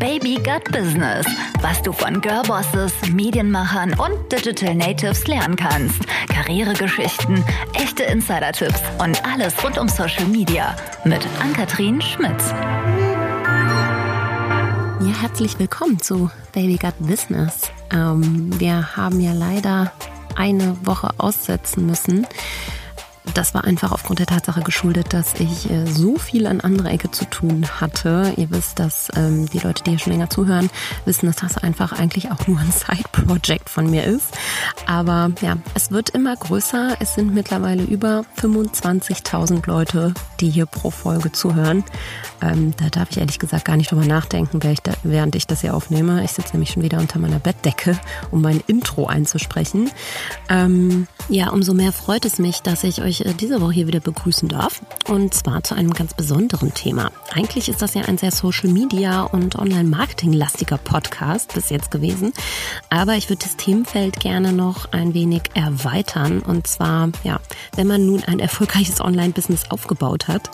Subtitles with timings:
[0.00, 1.26] Baby Gut Business,
[1.60, 6.00] was du von Girlbosses, Medienmachern und Digital Natives lernen kannst.
[6.28, 7.44] Karrieregeschichten,
[7.74, 10.74] echte Insider-Tipps und alles rund um Social Media
[11.04, 12.48] mit Ann-Kathrin Schmitz.
[15.00, 17.70] Ja, herzlich willkommen zu Baby Gut Business.
[17.92, 19.92] Ähm, wir haben ja leider
[20.34, 22.26] eine Woche aussetzen müssen
[23.34, 27.10] das war einfach aufgrund der Tatsache geschuldet, dass ich äh, so viel an anderer Ecke
[27.10, 28.32] zu tun hatte.
[28.36, 30.70] Ihr wisst, dass ähm, die Leute, die hier schon länger zuhören,
[31.04, 34.36] wissen, dass das einfach eigentlich auch nur ein Side-Project von mir ist.
[34.86, 36.96] Aber ja, es wird immer größer.
[37.00, 41.84] Es sind mittlerweile über 25.000 Leute, die hier pro Folge zuhören.
[42.42, 44.60] Ähm, da darf ich ehrlich gesagt gar nicht drüber nachdenken,
[45.02, 46.24] während ich das hier aufnehme.
[46.24, 47.98] Ich sitze nämlich schon wieder unter meiner Bettdecke,
[48.30, 49.90] um mein Intro einzusprechen.
[50.48, 54.00] Ähm, ja, umso mehr freut es mich, dass ich euch äh, diese Woche hier wieder
[54.00, 54.80] begrüßen darf.
[55.08, 57.10] Und zwar zu einem ganz besonderen Thema.
[57.32, 62.32] Eigentlich ist das ja ein sehr Social Media und Online-Marketing-lastiger Podcast bis jetzt gewesen.
[62.88, 66.40] Aber ich würde das Themenfeld gerne noch ein wenig erweitern.
[66.40, 67.40] Und zwar, ja,
[67.76, 70.50] wenn man nun ein erfolgreiches Online-Business aufgebaut hat,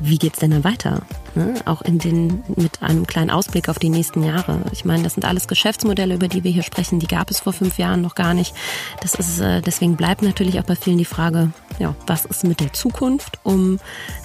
[0.00, 1.02] wie geht's denn dann weiter?
[1.34, 1.54] Ne?
[1.66, 4.62] Auch in den, mit einem kleinen Ausblick auf die nächsten Jahre.
[4.72, 7.52] Ich meine, das sind alles Geschäftsmodelle, über die wir hier sprechen, die gab es vor
[7.52, 8.54] fünf Jahren noch gar nicht.
[9.02, 12.60] Das ist, äh, deswegen bleibt natürlich auch bei vielen die Frage, ja, was ist mit
[12.60, 13.38] der Zukunft?
[13.42, 13.78] Um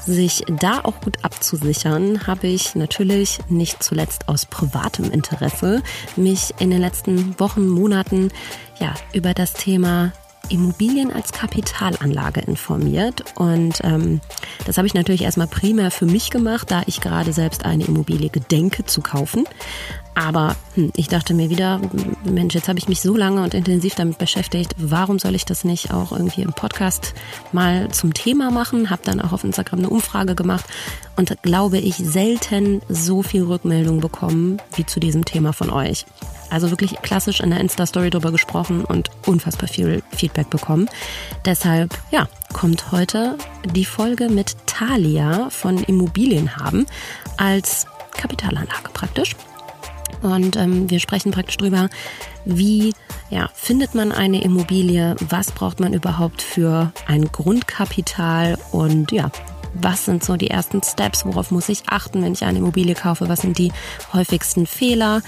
[0.05, 5.81] sich da auch gut abzusichern, habe ich natürlich nicht zuletzt aus privatem Interesse
[6.15, 8.29] mich in den letzten Wochen, Monaten
[8.79, 10.11] ja, über das Thema
[10.49, 13.23] Immobilien als Kapitalanlage informiert.
[13.35, 14.21] Und ähm,
[14.65, 18.29] das habe ich natürlich erstmal primär für mich gemacht, da ich gerade selbst eine Immobilie
[18.29, 19.45] gedenke zu kaufen.
[20.15, 21.81] Aber hm, ich dachte mir wieder,
[22.23, 25.63] Mensch, jetzt habe ich mich so lange und intensiv damit beschäftigt, warum soll ich das
[25.63, 27.13] nicht auch irgendwie im Podcast
[27.51, 28.89] mal zum Thema machen?
[28.89, 30.65] Habe dann auch auf Instagram eine Umfrage gemacht
[31.15, 36.05] und glaube ich selten so viel Rückmeldung bekommen wie zu diesem Thema von euch.
[36.53, 40.87] Also wirklich klassisch in der Insta-Story drüber gesprochen und unfassbar viel Feedback bekommen.
[41.45, 43.39] Deshalb, ja, kommt heute
[43.73, 46.85] die Folge mit Thalia von Immobilien haben
[47.37, 49.35] als Kapitalanlage praktisch.
[50.21, 51.89] Und ähm, wir sprechen praktisch drüber,
[52.45, 52.93] wie
[53.31, 58.59] ja, findet man eine Immobilie, was braucht man überhaupt für ein Grundkapital?
[58.71, 59.31] Und ja,
[59.73, 63.27] was sind so die ersten Steps, worauf muss ich achten, wenn ich eine Immobilie kaufe,
[63.27, 63.71] was sind die
[64.13, 65.23] häufigsten Fehler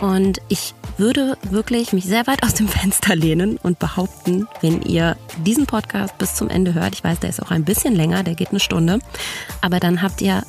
[0.00, 5.16] und ich würde wirklich mich sehr weit aus dem Fenster lehnen und behaupten, wenn ihr
[5.44, 8.34] diesen Podcast bis zum Ende hört, ich weiß, der ist auch ein bisschen länger, der
[8.34, 8.98] geht eine Stunde,
[9.60, 10.42] aber dann habt ihr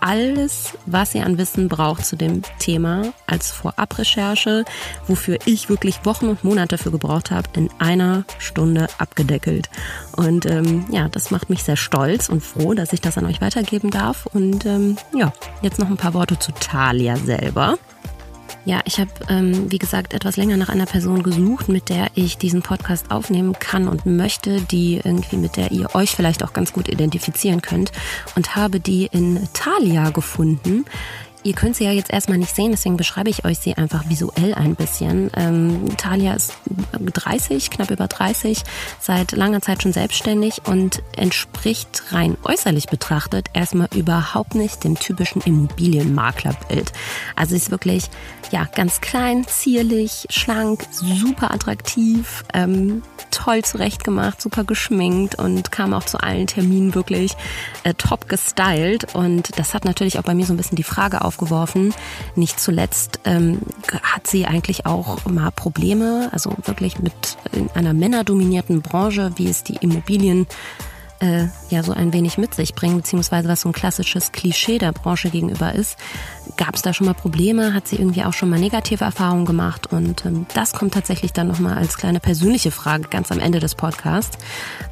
[0.00, 4.64] alles, was ihr an Wissen braucht zu dem Thema als Vorabrecherche,
[5.06, 9.68] wofür ich wirklich Wochen und Monate für gebraucht habe, in einer Stunde abgedeckelt.
[10.16, 13.40] Und ähm, ja, das macht mich sehr stolz und froh, dass ich das an euch
[13.40, 14.26] weitergeben darf.
[14.26, 15.32] Und ähm, ja,
[15.62, 17.78] jetzt noch ein paar Worte zu Thalia selber.
[18.68, 22.36] Ja, ich habe, ähm, wie gesagt, etwas länger nach einer Person gesucht, mit der ich
[22.36, 26.74] diesen Podcast aufnehmen kann und möchte, die irgendwie, mit der ihr euch vielleicht auch ganz
[26.74, 27.92] gut identifizieren könnt
[28.36, 30.84] und habe die in Thalia gefunden.
[31.44, 34.54] Ihr könnt sie ja jetzt erstmal nicht sehen, deswegen beschreibe ich euch sie einfach visuell
[34.54, 35.30] ein bisschen.
[35.36, 36.54] Ähm, Talia ist
[36.92, 38.62] 30, knapp über 30,
[39.00, 45.40] seit langer Zeit schon selbstständig und entspricht rein äußerlich betrachtet erstmal überhaupt nicht dem typischen
[45.42, 46.92] Immobilienmaklerbild.
[47.36, 48.10] Also sie ist wirklich
[48.50, 56.04] ja ganz klein, zierlich, schlank, super attraktiv, ähm, toll zurechtgemacht, super geschminkt und kam auch
[56.04, 57.36] zu allen Terminen wirklich
[57.84, 59.14] äh, top gestylt.
[59.14, 61.94] Und das hat natürlich auch bei mir so ein bisschen die Frage aufgeworfen.
[62.34, 63.60] Nicht zuletzt ähm,
[64.02, 67.12] hat sie eigentlich auch mal Probleme, also wirklich mit
[67.52, 70.46] in einer männerdominierten Branche, wie es die Immobilien
[71.20, 74.92] äh, ja so ein wenig mit sich bringen, beziehungsweise was so ein klassisches Klischee der
[74.92, 75.96] Branche gegenüber ist.
[76.56, 77.74] Gab es da schon mal Probleme?
[77.74, 79.92] Hat sie irgendwie auch schon mal negative Erfahrungen gemacht?
[79.92, 83.74] Und ähm, das kommt tatsächlich dann nochmal als kleine persönliche Frage ganz am Ende des
[83.74, 84.38] Podcasts.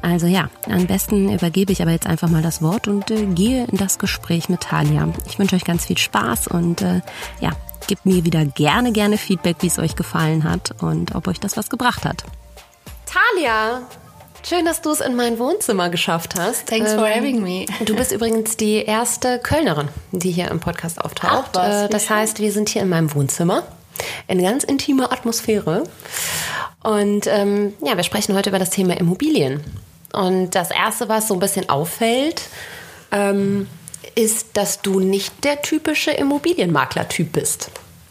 [0.01, 3.65] Also ja, am besten übergebe ich aber jetzt einfach mal das Wort und äh, gehe
[3.65, 5.07] in das Gespräch mit Talia.
[5.27, 7.01] Ich wünsche euch ganz viel Spaß und äh,
[7.39, 7.51] ja,
[7.87, 11.57] gebt mir wieder gerne, gerne Feedback, wie es euch gefallen hat und ob euch das
[11.57, 12.23] was gebracht hat.
[13.05, 13.81] Talia,
[14.47, 16.67] Schön, dass du es in mein Wohnzimmer geschafft hast.
[16.67, 17.65] Thanks for ähm, having me.
[17.83, 21.49] Du bist übrigens die erste Kölnerin, die hier im Podcast auftaucht.
[21.51, 23.63] Ach, was, äh, das heißt, wir sind hier in meinem Wohnzimmer.
[24.29, 25.83] In ganz intimer Atmosphäre.
[26.81, 29.65] Und ähm, ja, wir sprechen heute über das Thema Immobilien.
[30.13, 32.43] Und das Erste, was so ein bisschen auffällt,
[33.11, 33.67] ähm,
[34.15, 37.69] ist, dass du nicht der typische Immobilienmakler-Typ bist.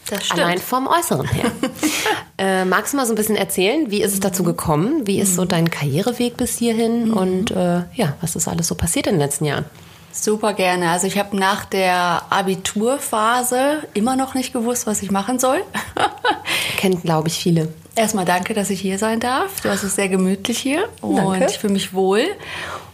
[0.09, 0.41] Das stimmt.
[0.41, 1.51] Allein vom Äußeren her.
[2.37, 5.05] äh, magst du mal so ein bisschen erzählen, wie ist es dazu gekommen?
[5.05, 5.49] Wie ist so mhm.
[5.49, 7.09] dein Karriereweg bis hierhin?
[7.09, 7.13] Mhm.
[7.13, 9.65] Und äh, ja, was ist alles so passiert in den letzten Jahren?
[10.11, 10.89] Super gerne.
[10.89, 15.61] Also ich habe nach der Abiturphase immer noch nicht gewusst, was ich machen soll.
[16.77, 17.67] Kennen, glaube ich, viele.
[17.95, 19.61] Erstmal danke, dass ich hier sein darf.
[19.61, 21.47] Du hast es sehr gemütlich hier und Danke.
[21.49, 22.23] ich fühle mich wohl.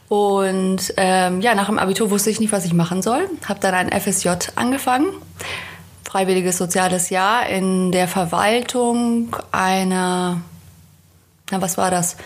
[0.10, 3.30] Und ähm, ja, nach dem Abitur wusste ich nicht, was ich machen soll.
[3.48, 5.08] Habe dann ein FSJ angefangen,
[6.14, 10.42] freiwilliges soziales Jahr in der Verwaltung einer,
[11.50, 12.18] na was war das?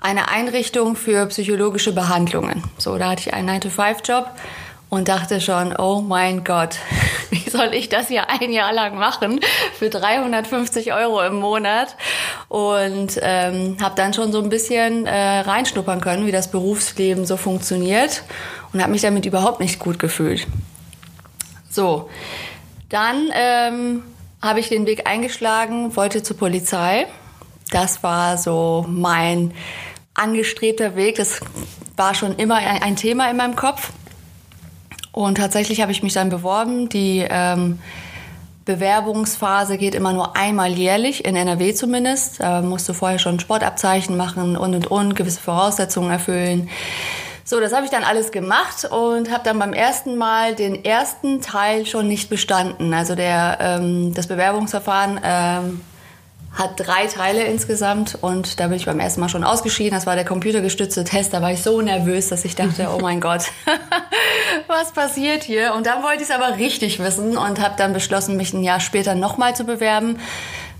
[0.00, 2.64] Eine Einrichtung für psychologische Behandlungen.
[2.78, 4.28] So, da hatte ich einen 9-to-5-Job
[4.88, 6.78] und dachte schon, oh mein Gott,
[7.30, 9.38] wie soll ich das hier ein Jahr lang machen
[9.78, 11.94] für 350 Euro im Monat?
[12.48, 17.36] Und ähm, habe dann schon so ein bisschen äh, reinschnuppern können, wie das Berufsleben so
[17.36, 18.24] funktioniert
[18.72, 20.48] und habe mich damit überhaupt nicht gut gefühlt.
[21.70, 22.08] So,
[22.88, 24.02] dann ähm,
[24.42, 27.06] habe ich den Weg eingeschlagen, wollte zur Polizei.
[27.70, 29.52] Das war so mein
[30.14, 31.16] angestrebter Weg.
[31.16, 31.40] Das
[31.96, 33.92] war schon immer ein, Thema in meinem Kopf.
[35.12, 36.88] Und tatsächlich habe ich mich dann beworben.
[36.88, 37.78] Die ähm,
[38.64, 42.40] Bewerbungsphase geht immer nur einmal jährlich, in NRW zumindest.
[42.40, 46.68] Da musst du vorher schon Sportabzeichen machen und und und, gewisse Voraussetzungen erfüllen.
[47.48, 51.40] So, das habe ich dann alles gemacht und habe dann beim ersten Mal den ersten
[51.40, 52.92] Teil schon nicht bestanden.
[52.92, 55.80] Also der, ähm, das Bewerbungsverfahren ähm,
[56.52, 59.94] hat drei Teile insgesamt und da bin ich beim ersten Mal schon ausgeschieden.
[59.94, 61.32] Das war der computergestützte Test.
[61.32, 63.44] Da war ich so nervös, dass ich dachte, oh mein Gott,
[64.66, 65.72] was passiert hier?
[65.72, 68.80] Und dann wollte ich es aber richtig wissen und habe dann beschlossen, mich ein Jahr
[68.80, 70.18] später nochmal zu bewerben.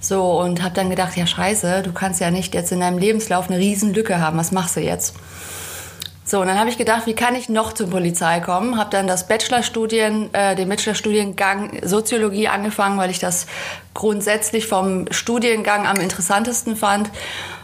[0.00, 3.48] So und habe dann gedacht, ja scheiße, du kannst ja nicht jetzt in deinem Lebenslauf
[3.48, 4.36] eine riesen Lücke haben.
[4.36, 5.14] Was machst du jetzt?
[6.28, 8.76] So, und dann habe ich gedacht, wie kann ich noch zur Polizei kommen?
[8.76, 13.46] Habe dann das Bachelorstudien, äh, den Bachelorstudiengang Soziologie angefangen, weil ich das
[13.94, 17.10] grundsätzlich vom Studiengang am interessantesten fand.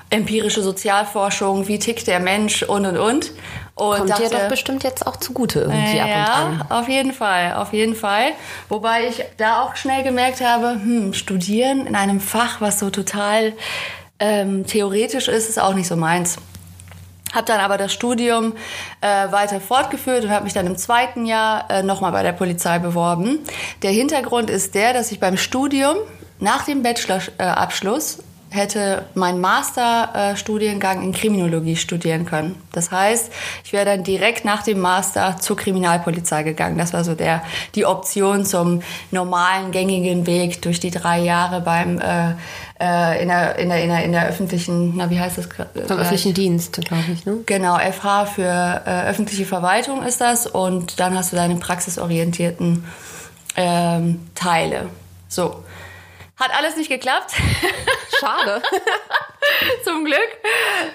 [0.08, 3.32] Empirische Sozialforschung, wie tickt der Mensch und und und.
[3.74, 6.64] Und Kommt dir doch bestimmt jetzt auch zugute irgendwie ab und ja, an.
[6.70, 8.28] auf jeden Fall, auf jeden Fall.
[8.70, 13.52] Wobei ich da auch schnell gemerkt habe, hm, studieren in einem Fach, was so total
[14.20, 16.38] ähm, theoretisch ist, ist auch nicht so meins.
[17.34, 18.54] Habe dann aber das Studium
[19.00, 22.78] äh, weiter fortgeführt und habe mich dann im zweiten Jahr äh, nochmal bei der Polizei
[22.78, 23.40] beworben.
[23.82, 25.96] Der Hintergrund ist der, dass ich beim Studium
[26.38, 28.18] nach dem Bachelorabschluss
[28.54, 32.54] hätte mein Masterstudiengang in Kriminologie studieren können.
[32.72, 33.32] Das heißt,
[33.64, 36.78] ich wäre dann direkt nach dem Master zur Kriminalpolizei gegangen.
[36.78, 37.42] Das war so der,
[37.74, 42.30] die Option zum normalen, gängigen Weg durch die drei Jahre beim, äh,
[42.80, 45.48] äh, in, der, in, der, in, der, in der öffentlichen, na wie heißt das?
[45.88, 47.38] Vom öffentlichen Dienst, glaube ich, ne?
[47.46, 52.84] Genau, FH für äh, öffentliche Verwaltung ist das und dann hast du deine praxisorientierten
[53.56, 54.88] ähm, Teile.
[55.28, 55.64] So.
[56.36, 57.32] Hat alles nicht geklappt.
[58.20, 58.60] Schade.
[59.84, 60.18] Zum Glück.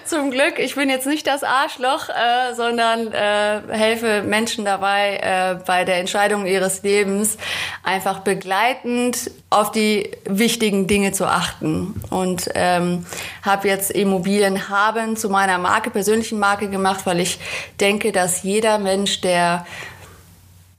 [0.04, 0.58] Zum Glück.
[0.58, 5.96] Ich bin jetzt nicht das Arschloch, äh, sondern äh, helfe Menschen dabei, äh, bei der
[5.96, 7.38] Entscheidung ihres Lebens
[7.82, 12.02] einfach begleitend auf die wichtigen Dinge zu achten.
[12.10, 13.06] Und ähm,
[13.42, 17.38] habe jetzt Immobilien haben zu meiner Marke, persönlichen Marke gemacht, weil ich
[17.80, 19.66] denke, dass jeder Mensch, der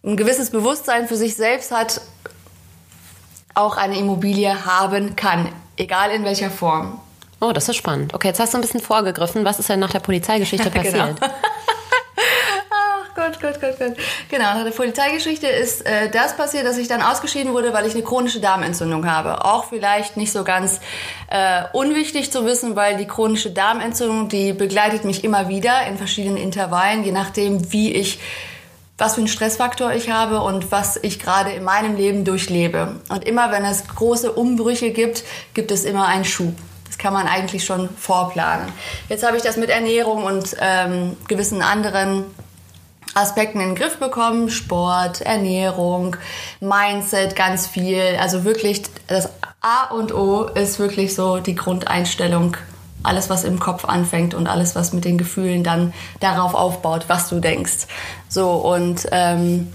[0.03, 2.01] ein gewisses Bewusstsein für sich selbst hat,
[3.53, 6.99] auch eine Immobilie haben kann, egal in welcher Form.
[7.39, 8.13] Oh, das ist spannend.
[8.13, 9.43] Okay, jetzt hast du ein bisschen vorgegriffen.
[9.43, 10.93] Was ist denn nach der Polizeigeschichte passiert?
[10.93, 11.33] Genau.
[12.69, 13.93] Ach Gott, Gott, Gott, Gott.
[14.29, 17.93] Genau, nach der Polizeigeschichte ist äh, das passiert, dass ich dann ausgeschieden wurde, weil ich
[17.93, 19.43] eine chronische Darmentzündung habe.
[19.43, 20.79] Auch vielleicht nicht so ganz
[21.29, 26.37] äh, unwichtig zu wissen, weil die chronische Darmentzündung, die begleitet mich immer wieder in verschiedenen
[26.37, 28.19] Intervallen, je nachdem, wie ich
[29.01, 32.97] was für einen Stressfaktor ich habe und was ich gerade in meinem Leben durchlebe.
[33.09, 35.23] Und immer wenn es große Umbrüche gibt,
[35.55, 36.53] gibt es immer einen Schub.
[36.85, 38.67] Das kann man eigentlich schon vorplanen.
[39.09, 42.25] Jetzt habe ich das mit Ernährung und ähm, gewissen anderen
[43.15, 44.51] Aspekten in den Griff bekommen.
[44.51, 46.15] Sport, Ernährung,
[46.59, 48.17] Mindset, ganz viel.
[48.19, 49.29] Also wirklich das
[49.61, 52.55] A und O ist wirklich so die Grundeinstellung
[53.03, 57.29] alles, was im Kopf anfängt und alles, was mit den Gefühlen dann darauf aufbaut, was
[57.29, 57.87] du denkst.
[58.29, 59.71] So und ähm,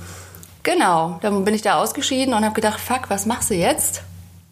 [0.62, 4.02] genau, dann bin ich da ausgeschieden und habe gedacht, fuck, was machst du jetzt?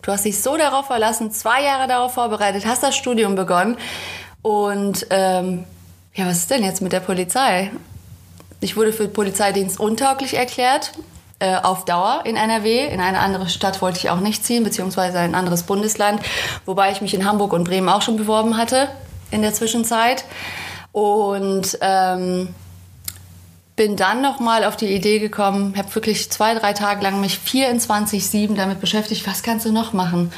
[0.02, 3.76] Du hast dich so darauf verlassen, zwei Jahre darauf vorbereitet, hast das Studium begonnen
[4.43, 5.64] und ähm,
[6.14, 7.71] ja, was ist denn jetzt mit der Polizei?
[8.61, 10.93] Ich wurde für Polizeidienst untauglich erklärt
[11.45, 12.87] äh, auf Dauer in NRW.
[12.87, 16.23] In eine andere Stadt wollte ich auch nicht ziehen, beziehungsweise ein anderes Bundesland,
[16.65, 18.89] wobei ich mich in Hamburg und Bremen auch schon beworben hatte
[19.31, 20.25] in der Zwischenzeit.
[20.93, 22.55] Und ähm,
[23.77, 28.55] bin dann nochmal auf die Idee gekommen, habe wirklich zwei, drei Tage lang mich 24-7
[28.55, 30.33] damit beschäftigt, was kannst du noch machen?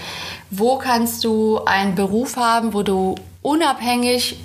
[0.50, 4.40] Wo kannst du einen Beruf haben, wo du unabhängig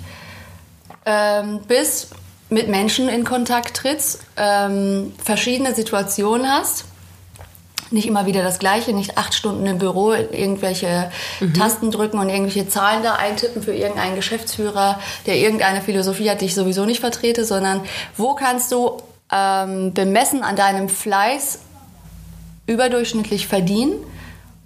[1.06, 2.14] ähm, bist
[2.52, 6.84] mit Menschen in Kontakt trittst, ähm, verschiedene Situationen hast
[7.92, 11.54] nicht immer wieder das Gleiche, nicht acht Stunden im Büro irgendwelche mhm.
[11.54, 16.46] Tasten drücken und irgendwelche Zahlen da eintippen für irgendeinen Geschäftsführer, der irgendeine Philosophie hat, die
[16.46, 17.82] ich sowieso nicht vertrete, sondern
[18.16, 18.96] wo kannst du
[19.30, 21.58] ähm, bemessen an deinem Fleiß
[22.66, 23.94] überdurchschnittlich verdienen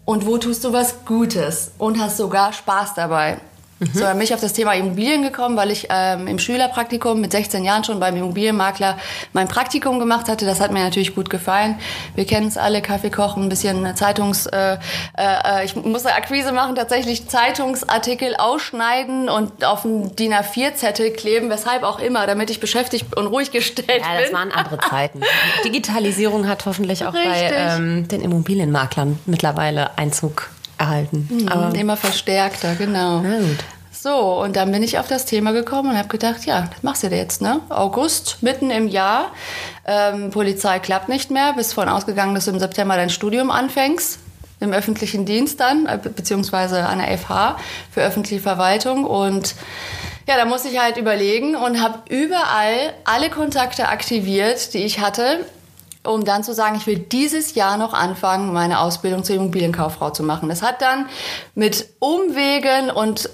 [0.05, 3.39] und wo tust du was Gutes und hast sogar Spaß dabei.
[3.79, 3.91] Mhm.
[3.93, 7.33] So, dann bin ich auf das Thema Immobilien gekommen, weil ich ähm, im Schülerpraktikum mit
[7.33, 8.99] 16 Jahren schon beim Immobilienmakler
[9.33, 10.47] mein Praktikum gemacht hatte.
[10.47, 11.79] Das hat mir natürlich gut gefallen.
[12.15, 14.47] Wir kennen es alle, Kaffee kochen, ein bisschen Zeitungs...
[14.47, 14.79] Äh,
[15.19, 21.83] äh, ich musste Akquise machen, tatsächlich Zeitungsartikel ausschneiden und auf einen DIN A4-Zettel kleben, weshalb
[21.83, 23.99] auch immer, damit ich beschäftigt und ruhig gestellt bin.
[23.99, 25.21] Ja, das waren andere Zeiten.
[25.65, 27.33] Digitalisierung hat hoffentlich auch Richtig.
[27.33, 31.29] bei ähm, den Immobilienmaklern mittlerweile Einzug erhalten.
[31.31, 33.21] Mhm, Aber immer verstärkter, genau.
[33.21, 33.59] Na gut.
[34.07, 37.03] So, und dann bin ich auf das Thema gekommen und habe gedacht, ja, das machst
[37.03, 37.61] du jetzt, ne?
[37.71, 39.33] August, mitten im Jahr.
[39.87, 41.55] Ähm, Polizei klappt nicht mehr.
[41.55, 44.19] Bist von ausgegangen, dass du im September dein Studium anfängst.
[44.61, 47.57] Im öffentlichen Dienst dann, äh, beziehungsweise an der FH
[47.91, 49.05] für öffentliche Verwaltung.
[49.05, 49.55] Und
[50.29, 55.47] ja, da muss ich halt überlegen und habe überall alle Kontakte aktiviert, die ich hatte
[56.07, 60.23] um dann zu sagen, ich will dieses Jahr noch anfangen, meine Ausbildung zur Immobilienkauffrau zu
[60.23, 60.49] machen.
[60.49, 61.09] Das hat dann
[61.55, 63.31] mit Umwegen und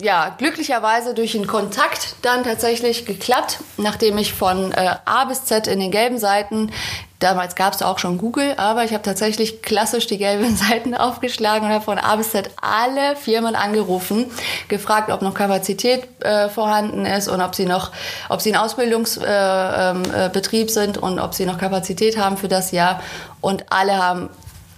[0.00, 5.66] ja, glücklicherweise durch einen Kontakt dann tatsächlich geklappt, nachdem ich von äh, A bis Z
[5.66, 6.70] in den gelben Seiten,
[7.18, 11.66] damals gab es auch schon Google, aber ich habe tatsächlich klassisch die gelben Seiten aufgeschlagen
[11.66, 14.26] und habe von A bis Z alle Firmen angerufen,
[14.68, 17.92] gefragt, ob noch Kapazität äh, vorhanden ist und ob sie noch,
[18.28, 22.48] ob sie ein Ausbildungsbetrieb äh, ähm, äh, sind und ob sie noch Kapazität haben für
[22.48, 23.02] das Jahr.
[23.40, 24.30] Und alle haben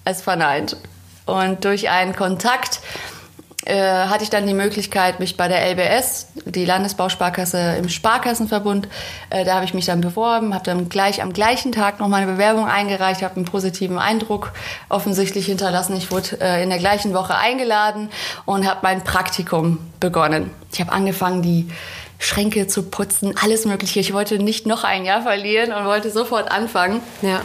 [0.05, 0.77] es verneint.
[1.27, 2.81] Und durch einen Kontakt
[3.67, 8.89] äh, hatte ich dann die Möglichkeit, mich bei der LBS, die Landesbausparkasse im Sparkassenverbund,
[9.29, 12.31] äh, da habe ich mich dann beworben, habe dann gleich am gleichen Tag noch meine
[12.31, 14.53] Bewerbung eingereicht, habe einen positiven Eindruck
[14.89, 15.95] offensichtlich hinterlassen.
[15.97, 18.09] Ich wurde äh, in der gleichen Woche eingeladen
[18.47, 20.51] und habe mein Praktikum begonnen.
[20.73, 21.69] Ich habe angefangen, die
[22.19, 24.01] Schränke zu putzen, alles Mögliche.
[24.01, 27.01] Ich wollte nicht noch ein Jahr verlieren und wollte sofort anfangen.
[27.23, 27.41] Ja.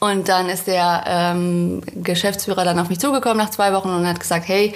[0.00, 4.18] Und dann ist der ähm, Geschäftsführer dann auf mich zugekommen nach zwei Wochen und hat
[4.18, 4.72] gesagt, hey,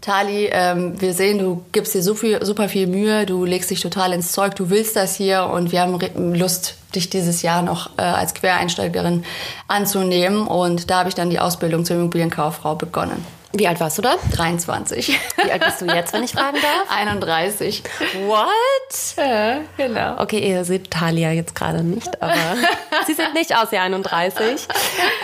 [0.00, 3.80] Tali, ähm, wir sehen, du gibst dir so viel, super viel Mühe, du legst dich
[3.80, 5.98] total ins Zeug, du willst das hier und wir haben
[6.34, 9.24] Lust, dich dieses Jahr noch äh, als Quereinsteigerin
[9.66, 10.46] anzunehmen.
[10.46, 13.37] Und da habe ich dann die Ausbildung zur Immobilienkauffrau begonnen.
[13.52, 14.16] Wie alt warst du da?
[14.32, 15.18] 23.
[15.42, 16.90] Wie alt bist du jetzt, wenn ich fragen darf?
[16.90, 17.82] 31.
[18.26, 19.16] What?
[19.16, 20.20] Ja, genau.
[20.20, 22.34] Okay, ihr seht Talia jetzt gerade nicht, aber
[23.06, 24.68] sie sieht nicht aus wie 31.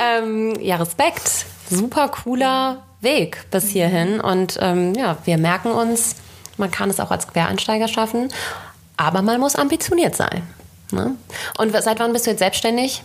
[0.02, 1.44] Ähm, ja, Respekt.
[1.68, 4.20] Super cooler Weg bis hierhin.
[4.20, 6.16] Und ähm, ja, wir merken uns,
[6.56, 8.32] man kann es auch als Quereinsteiger schaffen,
[8.96, 10.42] aber man muss ambitioniert sein.
[10.92, 11.14] Ne?
[11.58, 13.02] Und seit wann bist du jetzt selbstständig?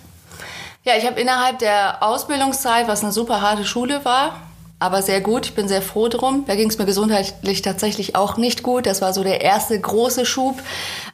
[0.84, 4.40] Ja, ich habe innerhalb der Ausbildungszeit, was eine super harte Schule war,
[4.80, 5.46] aber sehr gut.
[5.46, 6.46] Ich bin sehr froh drum.
[6.48, 8.86] Da ging es mir gesundheitlich tatsächlich auch nicht gut.
[8.86, 10.62] Das war so der erste große Schub.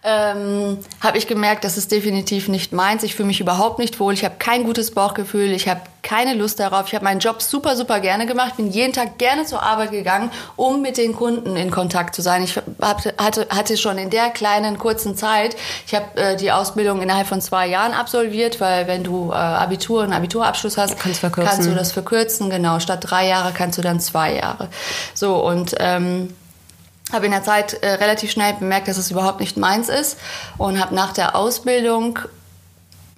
[0.03, 3.03] Ähm, habe ich gemerkt, das ist definitiv nicht meins.
[3.03, 4.13] Ich fühle mich überhaupt nicht wohl.
[4.13, 5.51] Ich habe kein gutes Bauchgefühl.
[5.51, 6.87] Ich habe keine Lust darauf.
[6.87, 8.57] Ich habe meinen Job super, super gerne gemacht.
[8.57, 12.43] Bin jeden Tag gerne zur Arbeit gegangen, um mit den Kunden in Kontakt zu sein.
[12.43, 15.57] Ich hatte, hatte schon in der kleinen, kurzen Zeit,
[15.87, 20.03] ich habe äh, die Ausbildung innerhalb von zwei Jahren absolviert, weil wenn du äh, Abitur,
[20.03, 22.51] einen Abiturabschluss hast, kannst, kannst, du das verkürzen.
[22.51, 24.69] Genau, statt drei Jahre kannst du dann zwei Jahre.
[25.13, 25.75] So, und...
[25.79, 26.33] Ähm,
[27.13, 30.17] habe in der Zeit äh, relativ schnell bemerkt, dass es überhaupt nicht meins ist
[30.57, 32.17] und habe nach der Ausbildung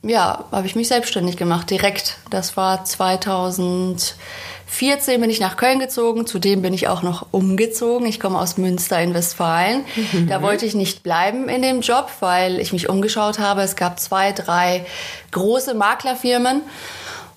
[0.04, 2.18] ja, habe ich mich selbstständig gemacht, direkt.
[2.30, 6.28] Das war 2014 bin ich nach Köln gezogen.
[6.28, 8.08] Zudem bin ich auch noch umgezogen.
[8.08, 9.84] Ich komme aus Münster in Westfalen.
[10.14, 10.28] Mhm.
[10.28, 13.62] Da wollte ich nicht bleiben in dem Job, weil ich mich umgeschaut habe.
[13.62, 14.86] Es gab zwei, drei
[15.32, 16.62] große Maklerfirmen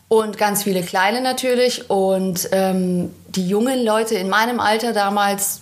[0.09, 1.88] und ganz viele kleine natürlich.
[1.88, 5.61] Und ähm, die jungen Leute in meinem Alter damals,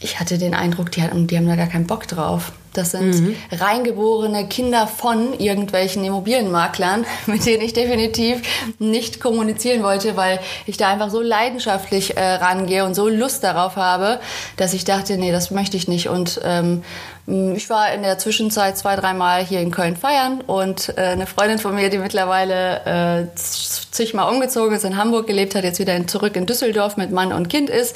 [0.00, 2.52] ich hatte den Eindruck, die, hatten, die haben da gar keinen Bock drauf.
[2.72, 3.36] Das sind mhm.
[3.50, 8.42] reingeborene Kinder von irgendwelchen Immobilienmaklern, mit denen ich definitiv
[8.78, 13.76] nicht kommunizieren wollte, weil ich da einfach so leidenschaftlich äh, rangehe und so Lust darauf
[13.76, 14.20] habe,
[14.56, 16.08] dass ich dachte, nee, das möchte ich nicht.
[16.08, 16.82] Und ähm,
[17.26, 21.58] ich war in der Zwischenzeit zwei, dreimal hier in Köln feiern und äh, eine Freundin
[21.58, 26.08] von mir, die mittlerweile äh, zigmal umgezogen ist, in Hamburg gelebt hat, jetzt wieder in,
[26.08, 27.94] zurück in Düsseldorf mit Mann und Kind ist,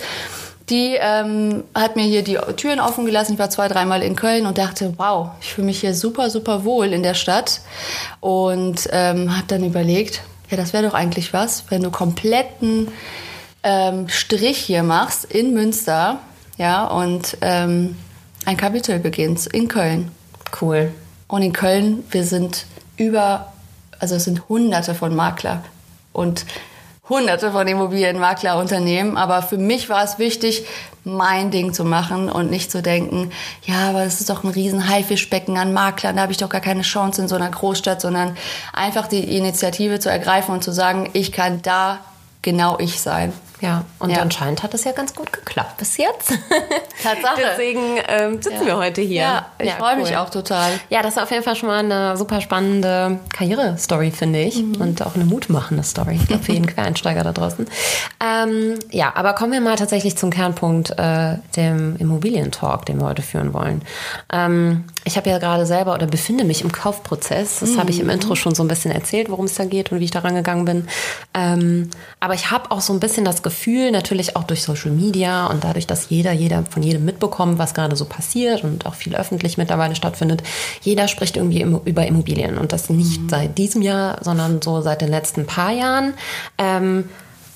[0.68, 3.34] die ähm, hat mir hier die Türen offen gelassen.
[3.34, 6.64] Ich war zwei, dreimal in Köln und dachte, wow, ich fühle mich hier super, super
[6.64, 7.60] wohl in der Stadt.
[8.20, 12.88] Und ähm, habe dann überlegt, ja, das wäre doch eigentlich was, wenn du kompletten
[13.62, 16.20] ähm, Strich hier machst in Münster,
[16.58, 17.96] ja, und ähm,
[18.44, 20.10] ein Kapitel beginnst in Köln.
[20.60, 20.92] Cool.
[21.28, 23.52] Und in Köln, wir sind über,
[23.98, 25.64] also es sind hunderte von Makler
[26.12, 26.46] und
[27.08, 29.16] hunderte von Immobilienmaklerunternehmen.
[29.16, 30.66] Aber für mich war es wichtig,
[31.04, 33.30] mein Ding zu machen und nicht zu denken,
[33.64, 36.60] ja, aber das ist doch ein riesen Haifischbecken an Maklern, da habe ich doch gar
[36.60, 38.36] keine Chance in so einer Großstadt, sondern
[38.72, 42.00] einfach die Initiative zu ergreifen und zu sagen, ich kann da
[42.42, 43.32] genau ich sein.
[43.60, 44.18] Ja, und ja.
[44.18, 46.28] anscheinend hat es ja ganz gut geklappt bis jetzt.
[47.02, 47.40] Tatsache.
[47.50, 48.66] Deswegen ähm, sitzen ja.
[48.66, 49.22] wir heute hier.
[49.22, 50.02] Ja, ich freue cool.
[50.02, 50.72] mich auch total.
[50.90, 54.62] Ja, das ist auf jeden Fall schon mal eine super spannende Karriere-Story, finde ich.
[54.62, 54.76] Mhm.
[54.76, 57.66] Und auch eine mutmachende Story für jeden Quereinsteiger da draußen.
[58.22, 63.22] Ähm, ja, aber kommen wir mal tatsächlich zum Kernpunkt, äh, dem Immobilientalk, den wir heute
[63.22, 63.82] führen wollen.
[64.32, 67.60] Ähm, ich habe ja gerade selber oder befinde mich im Kaufprozess.
[67.60, 67.78] Das mhm.
[67.78, 70.04] habe ich im Intro schon so ein bisschen erzählt, worum es da geht und wie
[70.04, 70.88] ich da rangegangen bin.
[71.32, 75.46] Ähm, aber ich habe auch so ein bisschen das Gefühl, natürlich auch durch Social Media
[75.46, 79.14] und dadurch, dass jeder, jeder von jedem mitbekommt, was gerade so passiert und auch viel
[79.14, 80.42] öffentlich mittlerweile stattfindet,
[80.82, 83.28] jeder spricht irgendwie über Immobilien und das nicht mhm.
[83.28, 86.14] seit diesem Jahr, sondern so seit den letzten paar Jahren.
[86.58, 87.08] Ähm,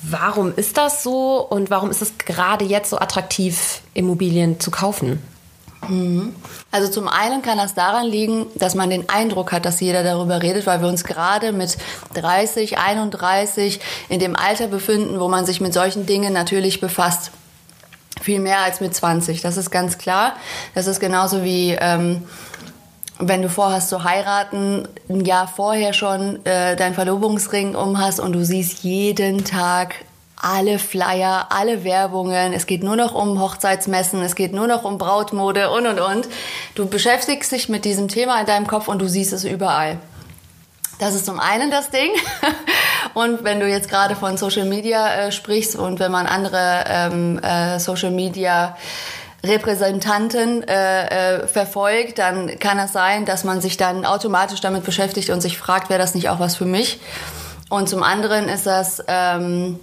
[0.03, 5.21] warum ist das so und warum ist es gerade jetzt so attraktiv, Immobilien zu kaufen?
[5.89, 6.35] Mhm.
[6.71, 10.43] Also zum einen kann das daran liegen, dass man den Eindruck hat, dass jeder darüber
[10.43, 11.79] redet, weil wir uns gerade mit
[12.15, 17.31] 30, 31 in dem Alter befinden, wo man sich mit solchen Dingen natürlich befasst.
[18.21, 20.35] Viel mehr als mit 20, das ist ganz klar.
[20.75, 21.77] Das ist genauso wie...
[21.81, 22.23] Ähm,
[23.23, 28.33] wenn du vorhast zu heiraten, ein Jahr vorher schon äh, dein Verlobungsring um hast und
[28.33, 29.95] du siehst jeden Tag
[30.43, 32.53] alle Flyer, alle Werbungen.
[32.53, 36.29] Es geht nur noch um Hochzeitsmessen, es geht nur noch um Brautmode und und und.
[36.75, 39.99] Du beschäftigst dich mit diesem Thema in deinem Kopf und du siehst es überall.
[40.99, 42.11] Das ist zum einen das Ding.
[43.15, 47.39] Und wenn du jetzt gerade von Social Media äh, sprichst und wenn man andere ähm,
[47.39, 48.77] äh, Social Media
[49.43, 55.31] Repräsentanten äh, äh, verfolgt, dann kann es sein, dass man sich dann automatisch damit beschäftigt
[55.31, 57.01] und sich fragt, wäre das nicht auch was für mich?
[57.71, 59.81] Und zum anderen ist das ähm,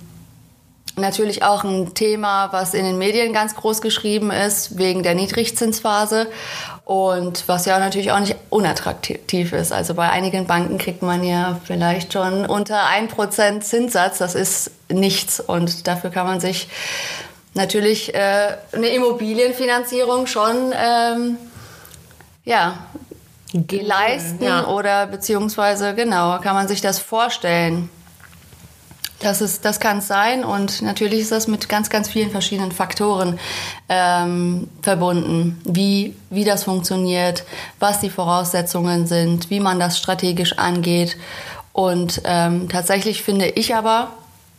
[0.97, 6.27] Natürlich auch ein Thema, was in den Medien ganz groß geschrieben ist, wegen der Niedrigzinsphase
[6.85, 9.71] und was ja natürlich auch nicht unattraktiv ist.
[9.71, 15.39] Also bei einigen Banken kriegt man ja vielleicht schon unter 1% Zinssatz, das ist nichts
[15.39, 16.67] und dafür kann man sich
[17.53, 21.37] natürlich äh, eine Immobilienfinanzierung schon ähm,
[22.43, 22.79] ja,
[23.69, 24.67] leisten ja.
[24.67, 27.89] oder beziehungsweise genau, kann man sich das vorstellen.
[29.19, 32.71] Das, ist, das kann es sein und natürlich ist das mit ganz, ganz vielen verschiedenen
[32.71, 33.39] Faktoren
[33.89, 37.43] ähm, verbunden, wie, wie das funktioniert,
[37.79, 41.17] was die Voraussetzungen sind, wie man das strategisch angeht.
[41.73, 44.09] Und ähm, tatsächlich finde ich aber,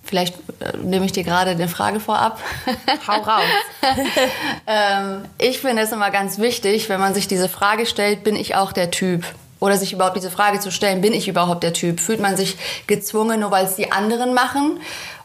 [0.05, 2.41] vielleicht äh, nehme ich dir gerade eine Frage vorab.
[3.09, 3.45] Hau raus.
[4.67, 8.57] ähm, ich finde es immer ganz wichtig, wenn man sich diese Frage stellt, bin ich
[8.57, 9.25] auch der Typ?
[9.61, 12.01] Oder sich überhaupt diese Frage zu stellen, bin ich überhaupt der Typ?
[12.01, 14.81] Fühlt man sich gezwungen, nur weil es die anderen machen?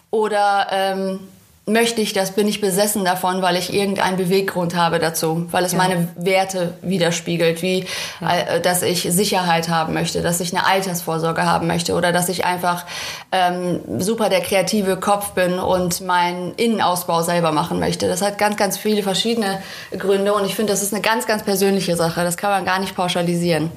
[0.10, 1.20] Oder ähm,
[1.66, 5.72] möchte ich das, bin ich besessen davon, weil ich irgendeinen Beweggrund habe dazu, weil es
[5.72, 5.78] ja.
[5.78, 7.86] meine Werte widerspiegelt, wie
[8.20, 8.38] ja.
[8.38, 12.44] äh, dass ich Sicherheit haben möchte, dass ich eine Altersvorsorge haben möchte oder dass ich
[12.44, 12.86] einfach
[13.32, 18.10] ähm, super der kreative Kopf bin und meinen Innenausbau selber machen möchte.
[18.10, 19.62] Das hat ganz, ganz viele verschiedene
[19.98, 22.24] Gründe und ich finde, das ist eine ganz, ganz persönliche Sache.
[22.24, 23.72] Das kann man gar nicht pauschalisieren.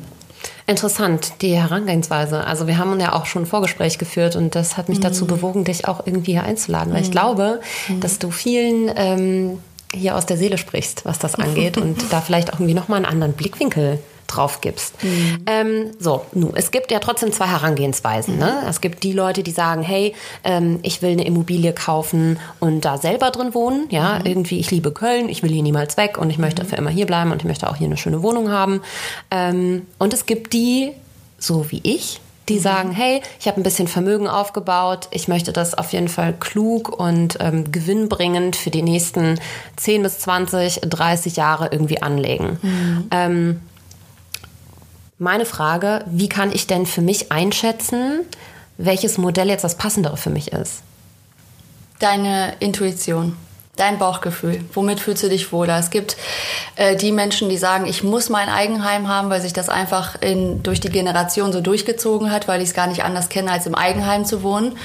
[0.67, 2.45] Interessant, die Herangehensweise.
[2.45, 5.03] Also wir haben ja auch schon ein Vorgespräch geführt und das hat mich mhm.
[5.03, 6.93] dazu bewogen, dich auch irgendwie hier einzuladen.
[6.93, 7.13] Weil ich mhm.
[7.13, 8.01] glaube, mhm.
[8.01, 9.59] dass du vielen ähm,
[9.95, 13.07] hier aus der Seele sprichst, was das angeht und da vielleicht auch irgendwie nochmal einen
[13.07, 15.03] anderen Blickwinkel drauf gibst.
[15.03, 15.39] Mhm.
[15.47, 18.39] Ähm, so, nun, es gibt ja trotzdem zwei Herangehensweisen.
[18.39, 18.63] Ne?
[18.69, 22.99] Es gibt die Leute, die sagen, hey, ähm, ich will eine Immobilie kaufen und da
[22.99, 23.87] selber drin wohnen.
[23.91, 24.27] Ja, mhm.
[24.27, 26.69] irgendwie, ich liebe Köln, ich will hier niemals weg und ich möchte mhm.
[26.69, 28.83] für immer hier bleiben und ich möchte auch hier eine schöne Wohnung haben.
[29.31, 30.93] Ähm, und es gibt die,
[31.39, 32.61] so wie ich, die mhm.
[32.61, 36.89] sagen, hey, ich habe ein bisschen Vermögen aufgebaut, ich möchte das auf jeden Fall klug
[36.89, 39.41] und ähm, gewinnbringend für die nächsten
[39.77, 42.59] 10 bis 20, 30 Jahre irgendwie anlegen.
[42.63, 43.09] Mhm.
[43.11, 43.61] Ähm,
[45.19, 48.21] meine Frage, wie kann ich denn für mich einschätzen,
[48.79, 50.83] welches Modell jetzt das passendere für mich ist?
[51.99, 53.35] Deine Intuition,
[53.77, 54.63] dein Bauchgefühl.
[54.75, 55.79] Womit fühlst du dich wohler?
[55.79, 56.19] Es gibt
[56.77, 60.63] äh, die Menschen, die sagen, ich muss mein Eigenheim haben, weil sich das einfach in,
[60.63, 63.75] durch die Generation so durchgezogen hat, weil ich es gar nicht anders kenne, als im
[63.75, 64.77] Eigenheim zu wohnen.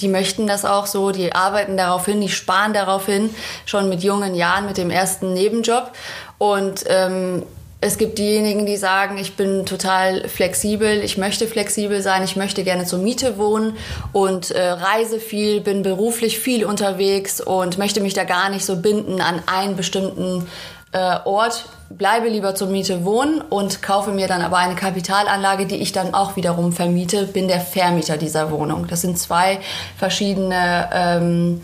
[0.00, 3.30] Die möchten das auch so, die arbeiten darauf hin, die sparen darauf hin,
[3.64, 5.92] schon mit jungen Jahren, mit dem ersten Nebenjob.
[6.36, 7.44] Und ähm,
[7.82, 12.62] es gibt diejenigen, die sagen, ich bin total flexibel, ich möchte flexibel sein, ich möchte
[12.62, 13.76] gerne zur Miete wohnen
[14.12, 18.76] und äh, reise viel, bin beruflich viel unterwegs und möchte mich da gar nicht so
[18.76, 20.46] binden an einen bestimmten
[20.92, 25.76] äh, Ort bleibe lieber zur Miete wohnen und kaufe mir dann aber eine Kapitalanlage, die
[25.76, 28.86] ich dann auch wiederum vermiete, bin der Vermieter dieser Wohnung.
[28.86, 29.58] Das sind zwei
[29.96, 31.60] verschiedene ähm,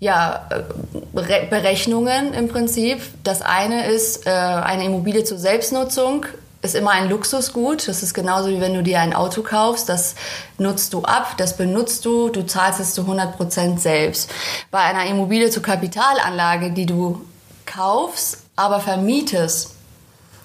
[0.00, 3.00] ja, äh, Berechnungen im Prinzip.
[3.22, 6.26] Das eine ist äh, eine Immobilie zur Selbstnutzung
[6.62, 7.88] ist immer ein Luxusgut.
[7.88, 9.88] Das ist genauso wie wenn du dir ein Auto kaufst.
[9.88, 10.14] Das
[10.58, 14.30] nutzt du ab, das benutzt du, du zahlst es zu 100 Prozent selbst.
[14.70, 17.24] Bei einer Immobilie zur Kapitalanlage, die du
[17.64, 19.74] kaufst, aber vermietest,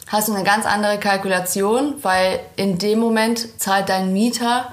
[0.07, 4.71] hast du eine ganz andere Kalkulation, weil in dem Moment zahlt dein Mieter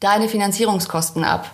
[0.00, 1.50] deine Finanzierungskosten ab.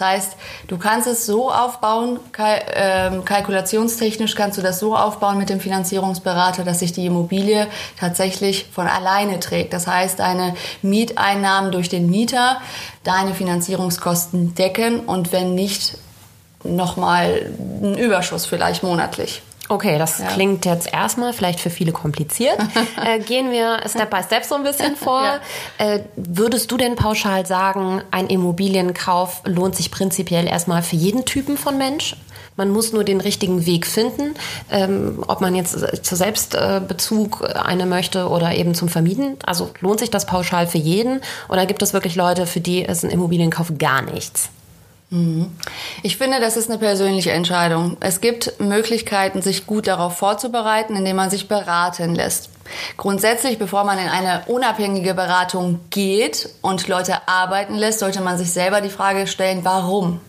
[0.00, 0.36] Das heißt,
[0.66, 5.60] du kannst es so aufbauen, kal äh, kalkulationstechnisch kannst du das so aufbauen mit dem
[5.60, 7.66] Finanzierungsberater, dass sich die Immobilie
[7.98, 9.74] tatsächlich von alleine trägt.
[9.74, 12.62] Das heißt, deine Mieteinnahmen durch den Mieter
[13.04, 15.98] deine Finanzierungskosten decken und wenn nicht,
[16.62, 19.42] nochmal einen Überschuss vielleicht monatlich.
[19.70, 20.26] Okay, das ja.
[20.26, 22.58] klingt jetzt erstmal vielleicht für viele kompliziert.
[23.04, 25.22] äh, gehen wir Step by Step so ein bisschen vor.
[25.22, 25.40] Ja.
[25.78, 31.56] Äh, würdest du denn pauschal sagen, ein Immobilienkauf lohnt sich prinzipiell erstmal für jeden Typen
[31.56, 32.16] von Mensch?
[32.56, 34.34] Man muss nur den richtigen Weg finden,
[34.72, 39.36] ähm, ob man jetzt zu Selbstbezug eine möchte oder eben zum Vermieten.
[39.46, 43.04] Also lohnt sich das pauschal für jeden oder gibt es wirklich Leute, für die ist
[43.04, 44.50] ein Immobilienkauf gar nichts?
[45.10, 45.50] Mhm.
[46.04, 47.96] Ich finde, das ist eine persönliche Entscheidung.
[48.00, 52.50] Es gibt Möglichkeiten, sich gut darauf vorzubereiten, indem man sich beraten lässt.
[52.96, 58.52] Grundsätzlich, bevor man in eine unabhängige Beratung geht und Leute arbeiten lässt, sollte man sich
[58.52, 60.20] selber die Frage stellen, warum?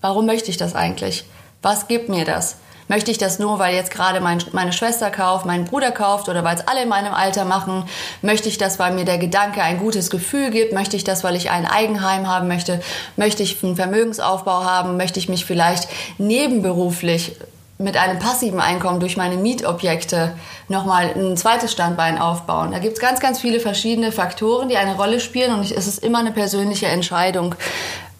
[0.00, 1.24] Warum möchte ich das eigentlich?
[1.60, 2.56] Was gibt mir das?
[2.88, 6.44] Möchte ich das nur, weil jetzt gerade mein, meine Schwester kauft, mein Bruder kauft oder
[6.44, 7.84] weil es alle in meinem Alter machen?
[8.22, 10.72] Möchte ich das, weil mir der Gedanke ein gutes Gefühl gibt?
[10.72, 12.80] Möchte ich das, weil ich ein Eigenheim haben möchte?
[13.16, 14.96] Möchte ich einen Vermögensaufbau haben?
[14.96, 17.36] Möchte ich mich vielleicht nebenberuflich
[17.78, 20.32] mit einem passiven Einkommen durch meine Mietobjekte
[20.68, 22.70] nochmal ein zweites Standbein aufbauen.
[22.70, 25.98] Da gibt es ganz, ganz viele verschiedene Faktoren, die eine Rolle spielen und es ist
[25.98, 27.56] immer eine persönliche Entscheidung,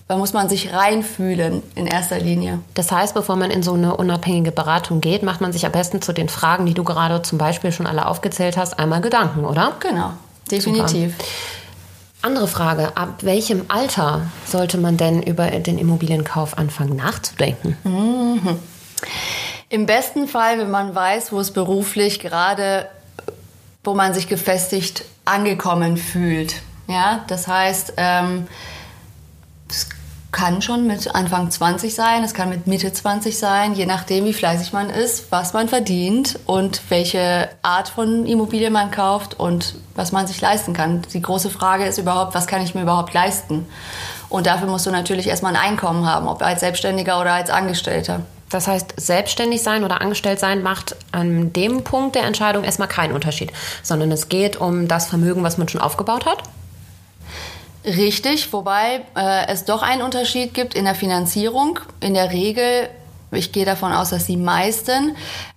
[0.07, 2.61] da muss man sich reinfühlen in erster Linie.
[2.75, 6.03] Das heißt, bevor man in so eine unabhängige Beratung geht, macht man sich am besten
[6.03, 9.73] zu den Fragen, die du gerade zum Beispiel schon alle aufgezählt hast, einmal Gedanken, oder?
[9.81, 10.12] Genau,
[10.51, 11.12] definitiv.
[11.12, 11.25] Super.
[12.21, 17.77] Andere Frage, ab welchem Alter sollte man denn über den Immobilienkauf anfangen nachzudenken?
[17.85, 18.59] Mhm.
[19.69, 22.88] Im besten Fall, wenn man weiß, wo es beruflich gerade,
[23.83, 26.62] wo man sich gefestigt angekommen fühlt.
[26.87, 28.47] Ja, das heißt, ähm,
[29.68, 29.88] es
[30.35, 34.33] kann schon mit Anfang 20 sein, es kann mit Mitte 20 sein, je nachdem, wie
[34.33, 40.11] fleißig man ist, was man verdient und welche Art von Immobilie man kauft und was
[40.11, 41.03] man sich leisten kann.
[41.12, 43.64] Die große Frage ist überhaupt, was kann ich mir überhaupt leisten?
[44.29, 48.22] Und dafür musst du natürlich erstmal ein Einkommen haben, ob als Selbstständiger oder als Angestellter.
[48.50, 53.14] Das heißt, selbstständig sein oder angestellt sein macht an dem Punkt der Entscheidung erstmal keinen
[53.14, 53.53] Unterschied,
[53.85, 56.42] sondern es geht um das Vermögen, was man schon aufgebaut hat
[57.85, 61.81] Richtig, wobei äh, es doch einen Unterschied gibt in der Finanzierung.
[62.01, 62.88] In der Regel,
[63.31, 65.11] ich gehe davon aus, dass die meisten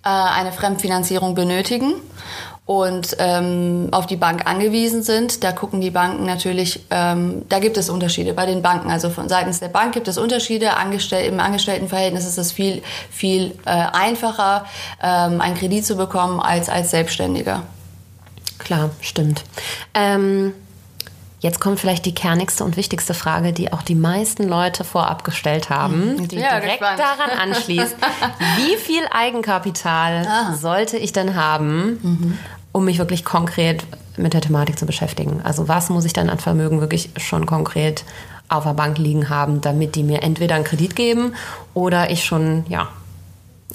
[0.04, 1.94] äh, eine Fremdfinanzierung benötigen
[2.66, 5.42] und ähm, auf die Bank angewiesen sind.
[5.42, 8.92] Da gucken die Banken natürlich, ähm, da gibt es Unterschiede bei den Banken.
[8.92, 10.76] Also von seitens der Bank gibt es Unterschiede.
[10.76, 14.66] Angestell Im Angestelltenverhältnis ist es viel, viel äh, einfacher,
[15.02, 17.64] ähm, einen Kredit zu bekommen als als Selbstständiger.
[18.60, 19.46] Klar, stimmt.
[19.94, 20.54] Ähm
[21.48, 25.70] Jetzt kommt vielleicht die kernigste und wichtigste Frage, die auch die meisten Leute vorab gestellt
[25.70, 27.00] haben, hm, die ja, direkt gespannt.
[27.00, 27.96] daran anschließt.
[28.58, 30.56] Wie viel Eigenkapital ah.
[30.56, 32.38] sollte ich denn haben, mhm.
[32.74, 33.86] um mich wirklich konkret
[34.18, 35.40] mit der Thematik zu beschäftigen?
[35.42, 38.04] Also was muss ich dann an Vermögen wirklich schon konkret
[38.50, 41.34] auf der Bank liegen haben, damit die mir entweder einen Kredit geben
[41.74, 42.90] oder ich schon ja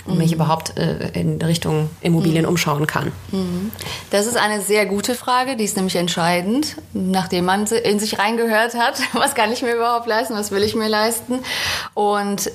[0.06, 0.36] und mich mhm.
[0.36, 2.50] überhaupt äh, in Richtung Immobilien mhm.
[2.50, 3.12] umschauen kann?
[3.30, 3.70] Mhm.
[4.10, 8.74] Das ist eine sehr gute Frage, die ist nämlich entscheidend, nachdem man in sich reingehört
[8.74, 11.40] hat, was kann ich mir überhaupt leisten, was will ich mir leisten
[11.94, 12.50] und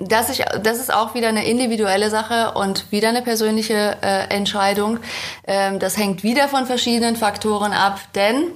[0.00, 5.00] das, ich, das ist auch wieder eine individuelle Sache und wieder eine persönliche äh, Entscheidung.
[5.44, 8.52] Ähm, das hängt wieder von verschiedenen Faktoren ab, denn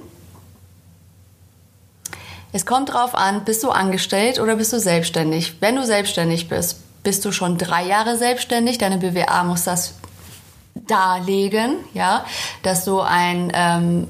[2.53, 5.55] es kommt darauf an, bist du angestellt oder bist du selbstständig.
[5.59, 9.95] Wenn du selbstständig bist, bist du schon drei Jahre selbstständig, deine BWA muss das
[10.75, 12.25] darlegen, ja,
[12.63, 14.07] dass du ein ähm,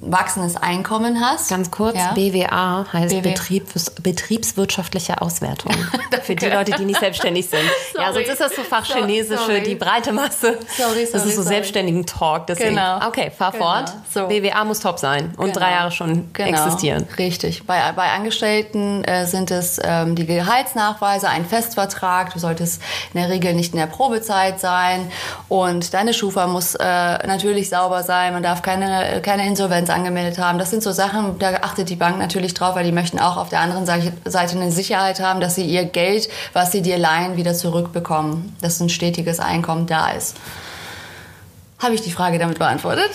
[0.00, 1.48] wachsendes Einkommen hast.
[1.48, 2.12] Ganz kurz, ja?
[2.12, 3.30] BWA heißt BW.
[3.30, 5.72] Betriebs, betriebswirtschaftliche Auswertung.
[6.22, 7.60] für die Leute, die nicht selbstständig sind.
[7.92, 8.04] Sorry.
[8.04, 10.58] Ja, sonst ist das so Fachchinesisch für die breite Masse.
[10.76, 12.46] Sorry, sorry, das ist so selbstständigen Talk.
[12.46, 12.70] Deswegen.
[12.70, 13.06] Genau.
[13.06, 13.64] Okay, fahr genau.
[13.64, 13.92] fort.
[14.12, 14.26] So.
[14.28, 15.58] BWA muss top sein und genau.
[15.58, 16.50] drei Jahre schon genau.
[16.50, 17.06] existieren.
[17.16, 17.66] Richtig.
[17.66, 22.32] Bei, bei Angestellten äh, sind es ähm, die Gehaltsnachweise, ein Festvertrag.
[22.34, 22.82] Du solltest
[23.14, 25.10] in der Regel nicht in der Probezeit sein
[25.48, 28.34] und deine Schufa muss äh, natürlich sauber sein.
[28.34, 30.58] Man darf keine, keine Insolvenz angemeldet haben.
[30.58, 33.48] Das sind so Sachen, da achtet die Bank natürlich drauf, weil die möchten auch auf
[33.48, 34.12] der anderen Seite
[34.56, 38.56] eine Sicherheit haben, dass sie ihr Geld, was sie dir leihen, wieder zurückbekommen.
[38.60, 40.36] Dass ein stetiges Einkommen da ist.
[41.80, 43.10] Habe ich die Frage damit beantwortet?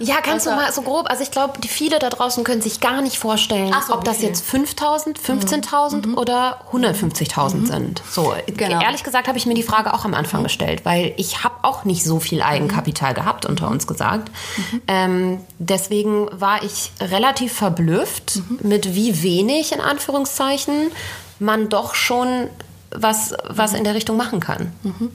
[0.00, 1.10] Ja, kannst also, du mal so grob.
[1.10, 4.22] Also ich glaube, die viele da draußen können sich gar nicht vorstellen, so, ob das
[4.22, 6.18] jetzt 5.000, 15.000 mhm.
[6.18, 7.66] oder 150.000 mhm.
[7.66, 8.02] sind.
[8.08, 8.80] So, genau.
[8.80, 10.44] ehrlich gesagt habe ich mir die Frage auch am Anfang mhm.
[10.44, 13.16] gestellt, weil ich habe auch nicht so viel Eigenkapital mhm.
[13.16, 14.30] gehabt, unter uns gesagt.
[14.56, 14.82] Mhm.
[14.88, 18.58] Ähm, deswegen war ich relativ verblüfft, mhm.
[18.62, 20.90] mit wie wenig, in Anführungszeichen,
[21.38, 22.48] man doch schon
[22.96, 24.72] was, was in der Richtung machen kann.
[24.82, 25.12] Mhm.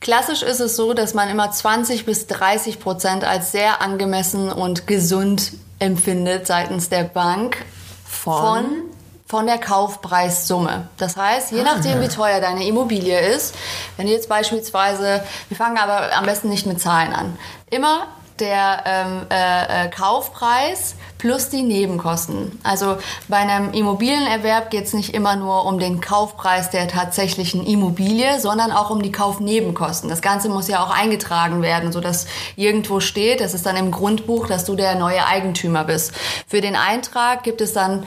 [0.00, 4.86] Klassisch ist es so, dass man immer 20 bis 30 Prozent als sehr angemessen und
[4.86, 7.64] gesund empfindet seitens der Bank
[8.04, 8.90] von, von
[9.30, 10.88] von der Kaufpreissumme.
[10.96, 12.00] Das heißt, je nachdem, ah.
[12.00, 13.54] wie teuer deine Immobilie ist,
[13.96, 17.38] wenn du jetzt beispielsweise, wir fangen aber am besten nicht mit Zahlen an,
[17.70, 18.08] immer
[18.40, 22.58] der ähm, äh, äh, Kaufpreis plus die Nebenkosten.
[22.62, 22.96] Also
[23.28, 28.72] bei einem Immobilienerwerb geht es nicht immer nur um den Kaufpreis der tatsächlichen Immobilie, sondern
[28.72, 30.08] auch um die Kaufnebenkosten.
[30.08, 32.26] Das Ganze muss ja auch eingetragen werden, sodass
[32.56, 36.12] irgendwo steht, das ist dann im Grundbuch, dass du der neue Eigentümer bist.
[36.46, 38.06] Für den Eintrag gibt es dann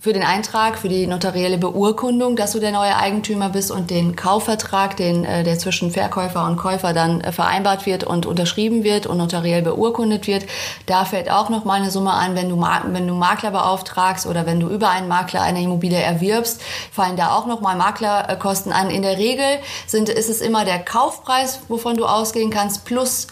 [0.00, 4.16] für den Eintrag, für die notarielle Beurkundung, dass du der neue Eigentümer bist und den
[4.16, 9.06] Kaufvertrag, den, äh, der zwischen Verkäufer und Käufer dann äh, vereinbart wird und unterschrieben wird
[9.06, 10.46] und notariell beurkundet wird.
[10.86, 14.46] Da fällt auch noch mal eine Summe an, wenn du, wenn du Makler beauftragst oder
[14.46, 18.88] wenn du über einen Makler eine Immobilie erwirbst, fallen da auch noch mal Maklerkosten an.
[18.88, 23.26] In der Regel sind, ist es immer der Kaufpreis, wovon du ausgehen kannst, plus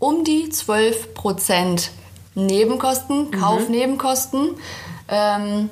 [0.00, 1.92] um die 12 Prozent
[2.34, 3.30] Nebenkosten, mhm.
[3.30, 4.56] Kaufnebenkosten.
[5.08, 5.70] Ähm,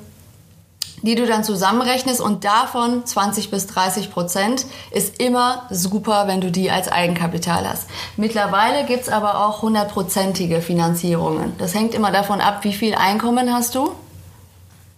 [1.01, 6.51] die du dann zusammenrechnest und davon 20 bis 30 Prozent ist immer super, wenn du
[6.51, 7.87] die als Eigenkapital hast.
[8.17, 11.53] Mittlerweile gibt's aber auch hundertprozentige Finanzierungen.
[11.57, 13.91] Das hängt immer davon ab, wie viel Einkommen hast du.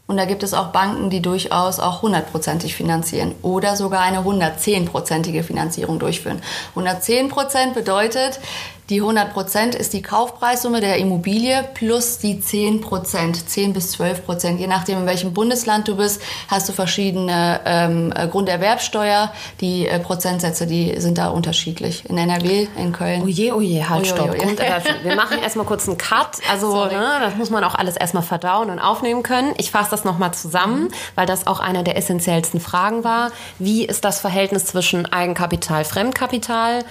[0.08, 5.42] Und da gibt es auch Banken, die durchaus auch hundertprozentig finanzieren oder sogar eine 110-prozentige
[5.42, 6.42] Finanzierung durchführen.
[6.72, 8.42] 110 Prozent bedeutet,
[8.90, 14.26] die 100 Prozent ist die Kaufpreissumme der Immobilie plus die 10 Prozent, 10 bis 12
[14.26, 14.60] Prozent.
[14.60, 19.32] Je nachdem, in welchem Bundesland du bist, hast du verschiedene ähm, äh, Grunderwerbsteuer.
[19.62, 22.10] Die äh, Prozentsätze, die sind da unterschiedlich.
[22.10, 23.22] In NRW, in Köln.
[23.24, 24.34] Oh je, oh je, halt, stopp.
[24.34, 26.40] Wir machen erstmal kurz einen Cut.
[26.52, 29.54] Also, ne, das muss man auch alles erstmal verdauen und aufnehmen können.
[29.58, 33.32] Ich fasse das nochmal zusammen, weil das auch eine der essentiellsten Fragen war.
[33.58, 36.84] Wie ist das Verhältnis zwischen Eigenkapital, Fremdkapital?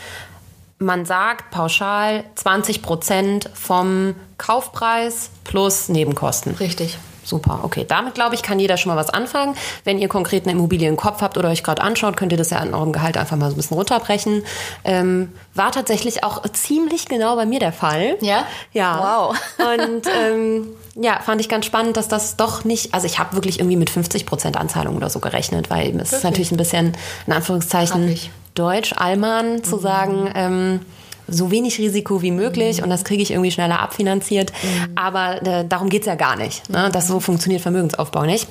[0.81, 6.55] Man sagt pauschal 20 Prozent vom Kaufpreis plus Nebenkosten.
[6.55, 6.99] Richtig.
[7.23, 7.85] Super, okay.
[7.87, 9.55] Damit glaube ich, kann jeder schon mal was anfangen.
[9.85, 12.51] Wenn ihr konkret eine Immobilie im Kopf habt oder euch gerade anschaut, könnt ihr das
[12.51, 14.43] ja an eurem Gehalt einfach mal so ein bisschen runterbrechen.
[14.85, 18.17] Ähm, war tatsächlich auch ziemlich genau bei mir der Fall.
[18.23, 18.47] Ja?
[18.73, 19.29] Ja.
[19.29, 19.37] Wow.
[19.59, 23.59] Und ähm, ja, fand ich ganz spannend, dass das doch nicht, also ich habe wirklich
[23.59, 26.13] irgendwie mit 50 Prozent Anzahlung oder so gerechnet, weil es wirklich?
[26.13, 28.19] ist natürlich ein bisschen, in Anführungszeichen,
[28.55, 29.81] Deutsch, Allmann, zu mhm.
[29.81, 30.81] sagen, ähm,
[31.29, 32.85] so wenig Risiko wie möglich mhm.
[32.85, 34.53] und das kriege ich irgendwie schneller abfinanziert.
[34.63, 34.93] Mhm.
[34.97, 36.69] Aber äh, darum geht's ja gar nicht.
[36.69, 36.91] Ne?
[36.93, 38.49] Das so funktioniert Vermögensaufbau nicht.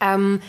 [0.00, 0.40] Ähm,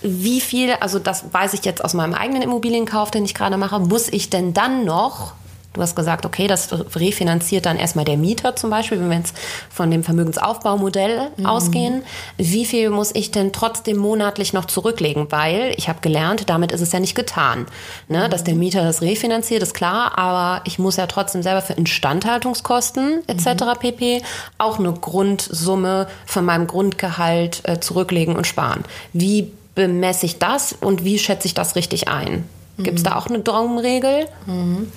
[0.00, 3.78] wie viel, also das weiß ich jetzt aus meinem eigenen Immobilienkauf, den ich gerade mache,
[3.78, 5.34] muss ich denn dann noch
[5.72, 9.34] Du hast gesagt, okay, das refinanziert dann erstmal der Mieter zum Beispiel, wenn wir jetzt
[9.70, 11.46] von dem Vermögensaufbaumodell mhm.
[11.46, 12.02] ausgehen.
[12.36, 15.32] Wie viel muss ich denn trotzdem monatlich noch zurücklegen?
[15.32, 17.66] Weil ich habe gelernt, damit ist es ja nicht getan.
[18.08, 18.26] Ne?
[18.26, 18.30] Mhm.
[18.30, 23.26] Dass der Mieter das refinanziert, ist klar, aber ich muss ja trotzdem selber für Instandhaltungskosten
[23.26, 23.46] etc.
[23.46, 23.78] Mhm.
[23.80, 24.22] pp.
[24.58, 28.84] auch eine Grundsumme von meinem Grundgehalt äh, zurücklegen und sparen.
[29.14, 32.44] Wie bemesse ich das und wie schätze ich das richtig ein?
[32.78, 34.26] Gibt es da auch eine Daumenregel?
[34.46, 34.90] Mhm.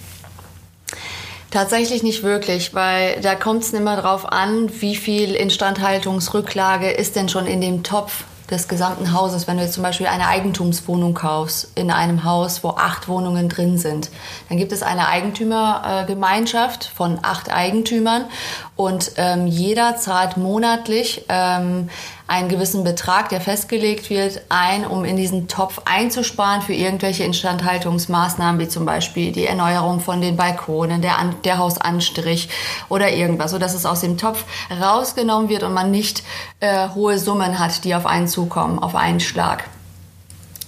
[1.52, 7.30] Tatsächlich nicht wirklich, weil da kommt es immer darauf an, wie viel Instandhaltungsrücklage ist denn
[7.30, 9.48] schon in dem Topf des gesamten Hauses.
[9.48, 13.78] Wenn du jetzt zum Beispiel eine Eigentumswohnung kaufst in einem Haus, wo acht Wohnungen drin
[13.78, 14.12] sind,
[14.50, 18.26] dann gibt es eine Eigentümergemeinschaft von acht Eigentümern
[18.76, 21.90] und ähm, jeder zahlt monatlich ähm,
[22.28, 28.60] einen gewissen Betrag, der festgelegt wird, ein, um in diesen Topf einzusparen für irgendwelche Instandhaltungsmaßnahmen,
[28.60, 32.50] wie zum Beispiel die Erneuerung von den Balkonen, der, An der Hausanstrich
[32.90, 36.24] oder irgendwas, sodass es aus dem Topf rausgenommen wird und man nicht
[36.60, 39.64] äh, hohe Summen hat, die auf einen zukommen, auf einen Schlag.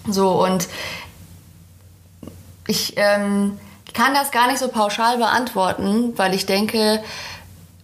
[0.09, 0.69] So, und
[2.67, 3.59] ich ähm,
[3.93, 7.01] kann das gar nicht so pauschal beantworten, weil ich denke,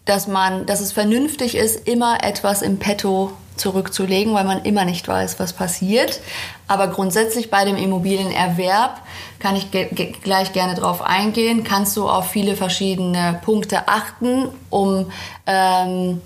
[0.06, 5.08] dass man, dass es vernünftig ist, immer etwas im Petto zurückzulegen, weil man immer nicht
[5.08, 6.20] weiß, was passiert.
[6.68, 9.02] Aber grundsätzlich bei dem Immobilienerwerb
[9.40, 9.88] kann ich ge
[10.24, 11.64] gleich gerne drauf eingehen.
[11.64, 15.12] Kannst du auf viele verschiedene Punkte achten, um
[15.46, 16.22] ähm,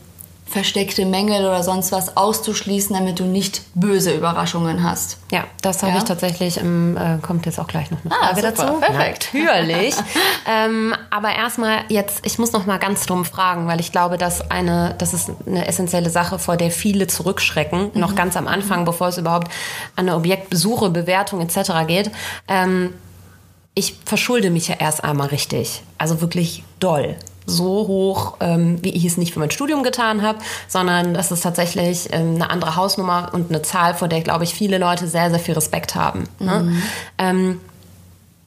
[0.47, 5.17] versteckte Mängel oder sonst was auszuschließen, damit du nicht böse Überraschungen hast.
[5.31, 5.97] Ja, das habe ja?
[5.97, 8.79] ich tatsächlich, ähm, äh, kommt jetzt auch gleich noch eine ah, Frage ah, dazu.
[8.79, 9.29] Perfekt.
[9.33, 9.95] Natürlich.
[10.47, 14.49] ähm, aber erstmal jetzt, ich muss noch mal ganz dumm fragen, weil ich glaube, dass
[14.49, 17.99] eine, das ist eine essentielle Sache, vor der viele zurückschrecken, mhm.
[17.99, 18.85] noch ganz am Anfang, mhm.
[18.85, 19.49] bevor es überhaupt
[19.95, 21.71] an eine Objektbesuche, Bewertung etc.
[21.87, 22.09] geht.
[22.47, 22.93] Ähm,
[23.75, 25.83] ich verschulde mich ja erst einmal richtig.
[25.97, 27.15] Also wirklich doll
[27.47, 31.41] so hoch, ähm, wie ich es nicht für mein Studium getan habe, sondern das ist
[31.41, 35.29] tatsächlich ähm, eine andere Hausnummer und eine Zahl, vor der, glaube ich, viele Leute sehr,
[35.29, 36.25] sehr viel Respekt haben.
[36.39, 36.59] Ne?
[36.59, 36.83] Mhm.
[37.17, 37.61] Ähm,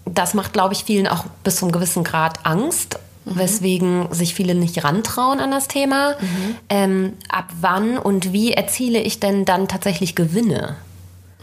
[0.05, 2.99] das macht, glaube ich, vielen auch bis zu einem gewissen Grad Angst.
[3.25, 3.39] Mhm.
[3.39, 6.17] Weswegen sich viele nicht rantrauen an das Thema.
[6.21, 6.57] Mhm.
[6.69, 10.77] Ähm, ab wann und wie erziele ich denn dann tatsächlich Gewinne?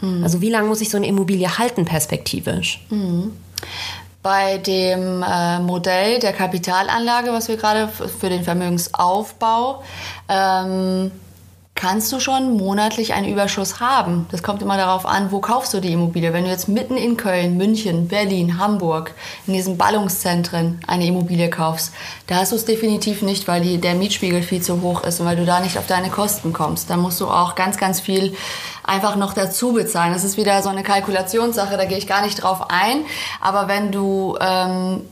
[0.00, 0.22] Mhm.
[0.22, 2.84] Also wie lange muss ich so eine Immobilie halten perspektivisch?
[4.28, 9.82] Bei dem äh, Modell der Kapitalanlage, was wir gerade für den Vermögensaufbau
[10.28, 11.10] ähm,
[11.78, 14.26] kannst du schon monatlich einen Überschuss haben.
[14.32, 16.32] Das kommt immer darauf an, wo kaufst du die Immobilie.
[16.32, 19.14] Wenn du jetzt mitten in Köln, München, Berlin, Hamburg,
[19.46, 21.92] in diesen Ballungszentren eine Immobilie kaufst,
[22.26, 25.26] da hast du es definitiv nicht, weil die, der Mietspiegel viel zu hoch ist und
[25.26, 26.90] weil du da nicht auf deine Kosten kommst.
[26.90, 28.34] Da musst du auch ganz, ganz viel
[28.82, 30.12] einfach noch dazu bezahlen.
[30.12, 33.04] Das ist wieder so eine Kalkulationssache, da gehe ich gar nicht drauf ein.
[33.40, 35.02] Aber wenn du ähm,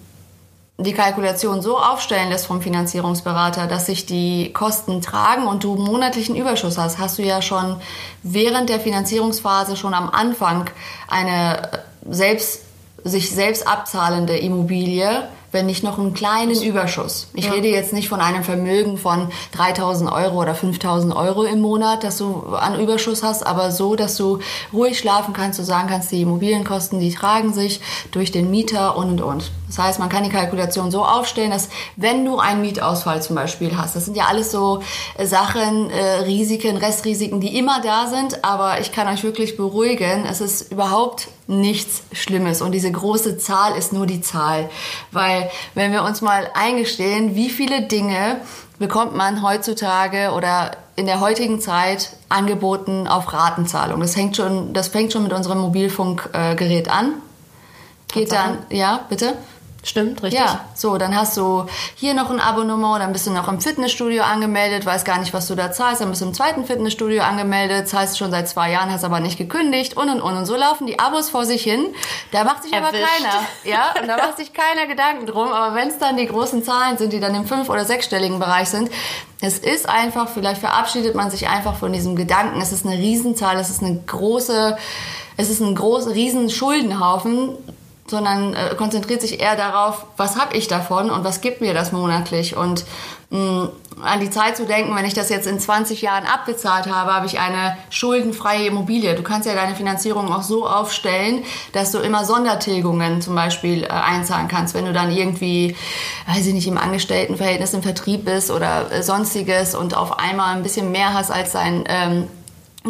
[0.78, 6.36] die Kalkulation so aufstellen lässt vom Finanzierungsberater, dass sich die Kosten tragen und du monatlichen
[6.36, 7.76] Überschuss hast, hast du ja schon
[8.22, 10.68] während der Finanzierungsphase schon am Anfang
[11.08, 11.78] eine äh,
[12.10, 12.62] selbst,
[13.04, 17.28] sich selbst abzahlende Immobilie wenn nicht noch einen kleinen Überschuss.
[17.32, 17.52] Ich ja.
[17.52, 22.18] rede jetzt nicht von einem Vermögen von 3000 Euro oder 5000 Euro im Monat, dass
[22.18, 24.40] du an Überschuss hast, aber so, dass du
[24.72, 29.08] ruhig schlafen kannst, du sagen kannst, die Immobilienkosten, die tragen sich durch den Mieter und
[29.08, 29.50] und und.
[29.66, 33.76] Das heißt, man kann die Kalkulation so aufstellen, dass wenn du einen Mietausfall zum Beispiel
[33.76, 34.82] hast, das sind ja alles so
[35.18, 40.24] äh, Sachen, äh, Risiken, Restrisiken, die immer da sind, aber ich kann euch wirklich beruhigen,
[40.24, 44.68] es ist überhaupt nichts Schlimmes und diese große Zahl ist nur die Zahl,
[45.10, 48.40] weil wenn wir uns mal eingestehen, wie viele Dinge
[48.78, 54.00] bekommt man heutzutage oder in der heutigen Zeit angeboten auf Ratenzahlung.
[54.00, 57.14] Das hängt schon, das fängt schon mit unserem Mobilfunkgerät an.
[58.12, 59.34] Geht dann, ja, bitte?
[59.86, 60.40] Stimmt, richtig.
[60.40, 64.24] Ja, so, dann hast du hier noch ein Abonnement, dann bist du noch im Fitnessstudio
[64.24, 67.88] angemeldet, weißt gar nicht, was du da zahlst, dann bist du im zweiten Fitnessstudio angemeldet,
[67.88, 70.36] zahlst schon seit zwei Jahren, hast aber nicht gekündigt und und und.
[70.36, 71.86] Und so laufen die Abos vor sich hin.
[72.32, 72.94] Da macht sich Erwischt.
[72.94, 75.52] aber keiner, ja, und da macht sich keiner Gedanken drum.
[75.52, 78.68] Aber wenn es dann die großen Zahlen sind, die dann im fünf- oder sechsstelligen Bereich
[78.68, 78.90] sind,
[79.40, 83.56] es ist einfach, vielleicht verabschiedet man sich einfach von diesem Gedanken, es ist eine Riesenzahl,
[83.60, 84.76] es ist eine große,
[85.36, 87.56] es ist ein großer, riesen Schuldenhaufen
[88.08, 91.92] sondern äh, konzentriert sich eher darauf, was habe ich davon und was gibt mir das
[91.92, 92.56] monatlich.
[92.56, 92.84] Und
[93.30, 93.68] mh, mm,
[94.02, 97.26] an die Zeit zu denken, wenn ich das jetzt in 20 Jahren abbezahlt habe, habe
[97.26, 99.14] ich eine schuldenfreie Immobilie.
[99.14, 101.42] Du kannst ja deine Finanzierung auch so aufstellen,
[101.72, 105.76] dass du immer Sondertilgungen zum Beispiel äh, einzahlen kannst, wenn du dann irgendwie,
[106.26, 110.62] weiß ich nicht, im Angestelltenverhältnis im Vertrieb bist oder äh, sonstiges und auf einmal ein
[110.62, 112.28] bisschen mehr hast als dein ähm,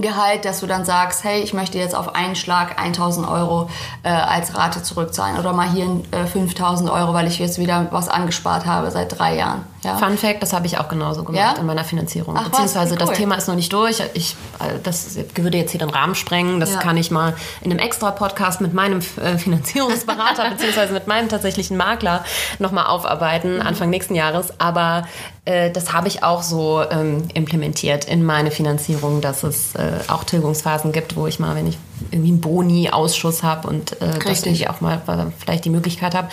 [0.00, 3.68] Gehalt, dass du dann sagst, hey, ich möchte jetzt auf einen Schlag 1000 Euro
[4.02, 8.08] äh, als Rate zurückzahlen oder mal hier äh, 5000 Euro, weil ich jetzt wieder was
[8.08, 9.64] angespart habe seit drei Jahren.
[9.86, 9.98] Ja?
[9.98, 11.60] Fun Fact, das habe ich auch genauso gemacht ja?
[11.60, 12.36] in meiner Finanzierung.
[12.36, 12.98] Ach, Beziehungsweise cool.
[12.98, 14.02] das Thema ist noch nicht durch.
[14.14, 16.58] Ich, äh, das würde jetzt hier den Rahmen sprengen.
[16.58, 16.80] Das ja.
[16.80, 21.76] kann ich mal in einem extra Podcast mit meinem äh, Finanzierungsberater beziehungsweise mit meinem tatsächlichen
[21.76, 22.24] Makler
[22.58, 23.62] nochmal aufarbeiten, mhm.
[23.62, 24.58] Anfang nächsten Jahres.
[24.58, 25.06] Aber
[25.44, 30.24] äh, das habe ich auch so ähm, implementiert in meine Finanzierung, dass es äh, auch
[30.24, 31.78] Tilgungsphasen gibt, wo ich mal, wenn ich
[32.10, 35.00] irgendwie einen Boni-Ausschuss habe und äh, dass ich auch mal
[35.38, 36.28] vielleicht die Möglichkeit habe,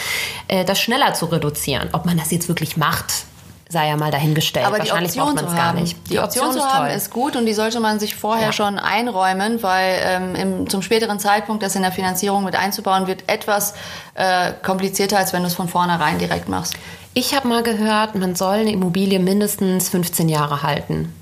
[0.47, 1.89] äh, das schneller zu reduzieren.
[1.93, 3.25] Ob man das jetzt wirklich macht,
[3.73, 4.65] sei ja mal dahingestellt.
[4.65, 5.97] Aber Wahrscheinlich die Option braucht man es gar nicht.
[6.05, 8.53] Die, die Option, Option, zu haben ist gut und die sollte man sich vorher ja.
[8.53, 13.23] schon einräumen, weil ähm, im, zum späteren Zeitpunkt das in der Finanzierung mit einzubauen, wird
[13.27, 13.73] etwas
[14.15, 16.75] äh, komplizierter, als wenn du es von vornherein direkt machst.
[17.13, 21.13] Ich habe mal gehört, man soll eine Immobilie mindestens 15 Jahre halten.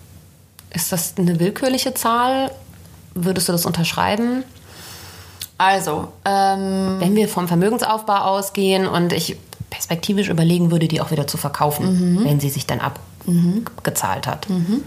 [0.73, 2.51] Ist das eine willkürliche Zahl?
[3.15, 4.43] Würdest du das unterschreiben?
[5.57, 9.37] Also, ähm, wenn wir vom Vermögensaufbau ausgehen und ich
[9.71, 12.25] perspektivisch überlegen würde, die auch wieder zu verkaufen, mhm.
[12.25, 14.47] wenn sie sich dann abgezahlt hat.
[14.49, 14.83] Mhm.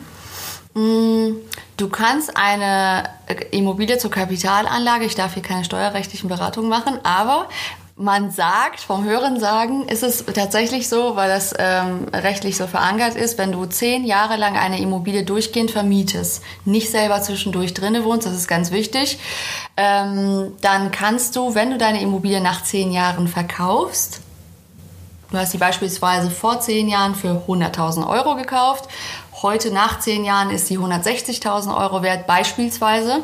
[1.77, 3.09] Du kannst eine
[3.53, 7.49] Immobilie zur Kapitalanlage, ich darf hier keine steuerrechtlichen Beratungen machen, aber
[7.97, 13.39] man sagt, vom Hörensagen ist es tatsächlich so, weil das ähm, rechtlich so verankert ist,
[13.39, 18.35] wenn du zehn Jahre lang eine Immobilie durchgehend vermietest, nicht selber zwischendurch drinne wohnst, das
[18.35, 19.21] ist ganz wichtig,
[19.77, 24.21] ähm, dann kannst du, wenn du deine Immobilie nach zehn Jahren verkaufst,
[25.35, 28.89] Du hast sie beispielsweise vor zehn Jahren für 100.000 Euro gekauft.
[29.43, 33.19] Heute nach zehn Jahren ist sie 160.000 Euro wert beispielsweise.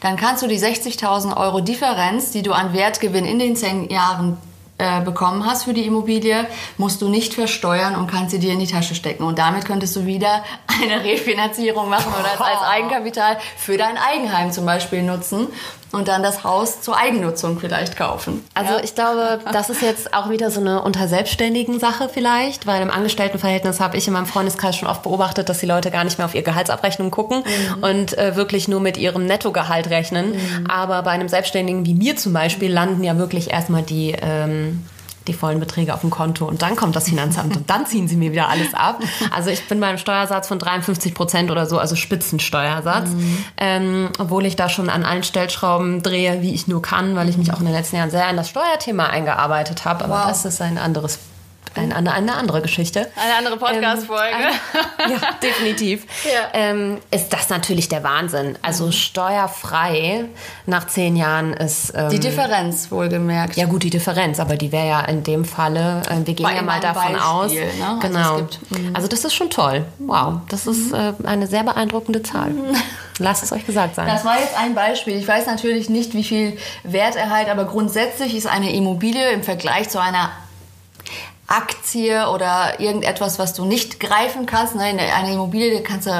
[0.00, 4.38] Dann kannst du die 60.000 Euro Differenz, die du an Wertgewinn in den zehn Jahren
[4.78, 6.46] äh, bekommen hast für die Immobilie,
[6.78, 9.24] musst du nicht versteuern und kannst sie dir in die Tasche stecken.
[9.24, 10.42] Und damit könntest du wieder
[10.82, 15.48] eine Refinanzierung machen oder als Eigenkapital für dein Eigenheim zum Beispiel nutzen
[15.92, 18.44] und dann das Haus zur Eigennutzung vielleicht kaufen.
[18.54, 18.80] Also ja.
[18.82, 22.90] ich glaube, das ist jetzt auch wieder so eine unter Selbstständigen Sache vielleicht, weil im
[22.90, 26.26] Angestelltenverhältnis habe ich in meinem Freundeskreis schon oft beobachtet, dass die Leute gar nicht mehr
[26.26, 27.82] auf ihr Gehaltsabrechnung gucken mhm.
[27.82, 30.32] und äh, wirklich nur mit ihrem Nettogehalt rechnen.
[30.32, 30.66] Mhm.
[30.68, 34.84] Aber bei einem Selbstständigen wie mir zum Beispiel landen ja wirklich erstmal die ähm,
[35.26, 38.16] die vollen Beträge auf dem Konto und dann kommt das Finanzamt und dann ziehen sie
[38.16, 39.00] mir wieder alles ab.
[39.32, 43.44] Also ich bin beim Steuersatz von 53 Prozent oder so, also Spitzensteuersatz, mhm.
[43.56, 47.36] ähm, obwohl ich da schon an allen Stellschrauben drehe, wie ich nur kann, weil ich
[47.36, 50.04] mich auch in den letzten Jahren sehr in das Steuerthema eingearbeitet habe.
[50.04, 50.28] Aber wow.
[50.28, 51.18] das ist ein anderes
[51.74, 53.10] eine, eine, eine andere Geschichte.
[53.16, 54.34] Eine andere Podcast-Folge.
[54.34, 56.04] Ähm, ja, definitiv.
[56.24, 56.48] Ja.
[56.52, 58.58] Ähm, ist das natürlich der Wahnsinn.
[58.62, 58.92] Also mhm.
[58.92, 60.24] steuerfrei
[60.66, 61.92] nach zehn Jahren ist.
[61.94, 63.56] Ähm, die Differenz, wohlgemerkt.
[63.56, 66.54] Ja, gut, die Differenz, aber die wäre ja in dem Falle, äh, wir gehen Bei
[66.54, 67.52] ja mal davon Beispiel, aus.
[67.52, 67.98] Ne?
[68.02, 68.34] Genau.
[68.34, 68.96] Also, mhm.
[68.96, 69.84] also, das ist schon toll.
[69.98, 72.50] Wow, das ist äh, eine sehr beeindruckende Zahl.
[72.50, 72.74] Mhm.
[73.18, 74.06] Lasst es euch gesagt sein.
[74.06, 75.16] Das war jetzt ein Beispiel.
[75.16, 80.00] Ich weiß natürlich nicht, wie viel Werterhalt, aber grundsätzlich ist eine Immobilie im Vergleich zu
[80.00, 80.30] einer
[81.50, 84.76] Aktie oder irgendetwas, was du nicht greifen kannst.
[84.76, 84.82] Ne?
[84.82, 86.12] Eine Immobilie kannst du,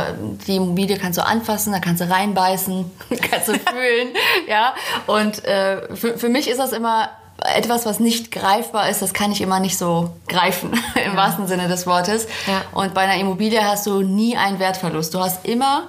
[0.46, 2.90] die Immobilie kannst du anfassen, da kannst du reinbeißen,
[3.30, 4.08] kannst du fühlen,
[4.48, 4.74] ja.
[5.06, 7.10] Und äh, für, für mich ist das immer
[7.54, 11.16] etwas, was nicht greifbar ist, das kann ich immer nicht so greifen, im ja.
[11.16, 12.26] wahrsten Sinne des Wortes.
[12.48, 12.62] Ja.
[12.72, 15.14] Und bei einer Immobilie hast du nie einen Wertverlust.
[15.14, 15.88] Du hast immer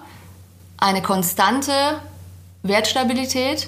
[0.78, 1.74] eine konstante
[2.62, 3.68] Wertstabilität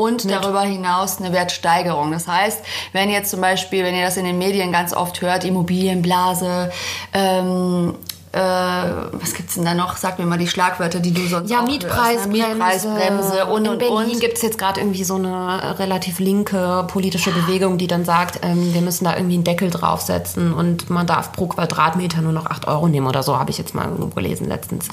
[0.00, 0.34] und Mit.
[0.34, 2.12] darüber hinaus eine Wertsteigerung.
[2.12, 2.60] Das heißt,
[2.92, 6.70] wenn jetzt zum Beispiel, wenn ihr das in den Medien ganz oft hört, Immobilienblase,
[7.12, 7.94] ähm,
[8.32, 9.96] äh, was gibt's denn da noch?
[9.96, 12.46] Sag mir mal die Schlagwörter, die du sonst ja, Mietpreisbremse, ne?
[12.48, 14.20] Mietpreisbremse und In und Berlin und.
[14.20, 18.82] gibt's jetzt gerade irgendwie so eine relativ linke politische Bewegung, die dann sagt, ähm, wir
[18.82, 22.86] müssen da irgendwie einen Deckel draufsetzen und man darf pro Quadratmeter nur noch 8 Euro
[22.86, 24.86] nehmen oder so, habe ich jetzt mal gelesen letztens.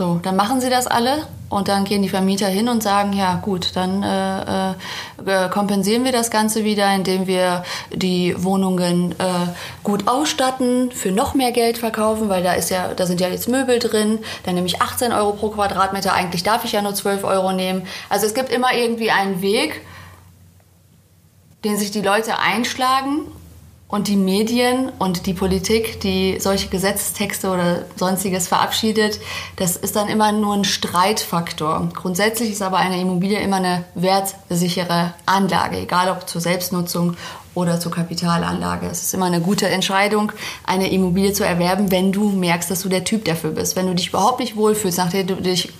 [0.00, 3.34] So, dann machen sie das alle und dann gehen die Vermieter hin und sagen, ja
[3.34, 9.24] gut, dann äh, äh, kompensieren wir das Ganze wieder, indem wir die Wohnungen äh,
[9.84, 13.46] gut ausstatten, für noch mehr Geld verkaufen, weil da ist ja, da sind ja jetzt
[13.46, 17.22] Möbel drin, dann nehme ich 18 Euro pro Quadratmeter, eigentlich darf ich ja nur 12
[17.24, 17.86] Euro nehmen.
[18.08, 19.82] Also es gibt immer irgendwie einen Weg,
[21.62, 23.26] den sich die Leute einschlagen
[23.90, 29.20] und die Medien und die Politik, die solche Gesetzestexte oder sonstiges verabschiedet,
[29.56, 31.88] das ist dann immer nur ein Streitfaktor.
[31.94, 37.16] Grundsätzlich ist aber eine Immobilie immer eine wertsichere Anlage, egal ob zur Selbstnutzung
[37.54, 38.86] oder zur Kapitalanlage.
[38.86, 40.30] Es ist immer eine gute Entscheidung,
[40.64, 43.74] eine Immobilie zu erwerben, wenn du merkst, dass du der Typ dafür bist.
[43.74, 45.72] Wenn du dich überhaupt nicht wohlfühlst, nachdem du dich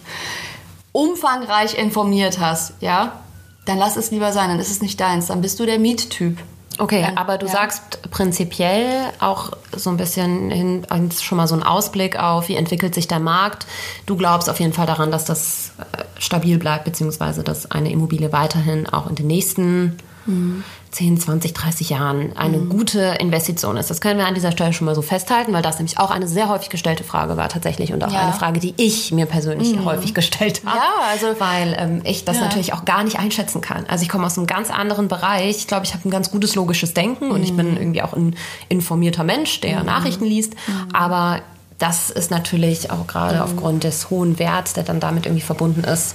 [0.91, 3.21] umfangreich informiert hast, ja,
[3.67, 6.39] dann lass es lieber sein, dann ist es nicht deins, dann bist du der Miettyp.
[6.81, 7.53] Okay, ähm, aber du ja.
[7.53, 10.87] sagst prinzipiell auch so ein bisschen hin,
[11.21, 13.67] schon mal so einen Ausblick auf, wie entwickelt sich der Markt.
[14.07, 18.33] Du glaubst auf jeden Fall daran, dass das äh, stabil bleibt, beziehungsweise dass eine Immobilie
[18.33, 20.65] weiterhin auch in den nächsten mhm.
[20.91, 22.69] 10, 20, 30 Jahren eine mhm.
[22.69, 23.91] gute Investition ist.
[23.91, 26.27] Das können wir an dieser Stelle schon mal so festhalten, weil das nämlich auch eine
[26.27, 28.21] sehr häufig gestellte Frage war tatsächlich und auch ja.
[28.21, 29.85] eine Frage, die ich mir persönlich mhm.
[29.85, 30.77] häufig gestellt habe.
[30.77, 32.43] Ja, also weil ähm, ich das ja.
[32.43, 33.85] natürlich auch gar nicht einschätzen kann.
[33.87, 35.57] Also ich komme aus einem ganz anderen Bereich.
[35.59, 37.77] Ich glaube, ich habe ein ganz gutes logisches Denken und ich bin mhm.
[37.77, 38.35] irgendwie auch ein
[38.69, 39.87] informierter Mensch, der mhm.
[39.87, 40.55] Nachrichten liest.
[40.67, 40.89] Mhm.
[40.93, 41.41] Aber
[41.79, 46.15] das ist natürlich auch gerade aufgrund des hohen Werts, der dann damit irgendwie verbunden ist,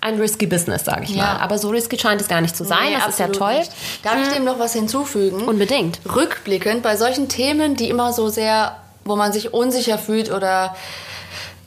[0.00, 1.24] ein risky Business, sage ich Ja.
[1.24, 1.36] mal.
[1.40, 2.90] Aber so risky scheint es gar nicht zu sein.
[2.90, 3.58] Nee, das ist ja toll.
[3.58, 3.70] nicht.
[4.02, 5.42] Darf ich dem noch was hinzufügen?
[5.46, 6.00] Unbedingt.
[6.14, 10.74] Rückblickend bei solchen Themen, die immer so sehr, wo man sich unsicher fühlt oder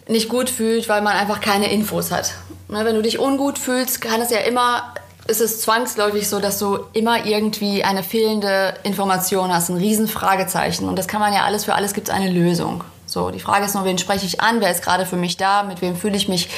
[0.08, 2.34] nicht gut fühlt, weil man einfach keine Infos hat.
[2.68, 4.94] Ne, wenn du dich ungut fühlst, kann es ja immer,
[5.28, 10.88] ist es zwangsläufig so, dass du immer irgendwie eine fehlende Information hast, ein riesen Fragezeichen.
[10.90, 12.84] Und das kann man ja alles, für alles gibt es eine Lösung.
[13.06, 15.64] So, die Frage ist nur, wen spreche ich an, wer ist gerade für mich da,
[15.64, 16.50] mit wem fühle ich mich,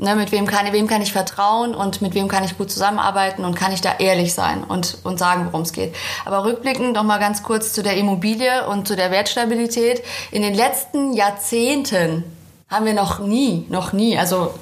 [0.00, 3.44] ne, mit wem kann, wem kann ich vertrauen und mit wem kann ich gut zusammenarbeiten
[3.44, 5.94] und kann ich da ehrlich sein und, und sagen, worum es geht.
[6.24, 10.02] Aber rückblickend noch mal ganz kurz zu der Immobilie und zu der Wertstabilität.
[10.30, 12.24] In den letzten Jahrzehnten
[12.68, 14.54] haben wir noch nie, noch nie, also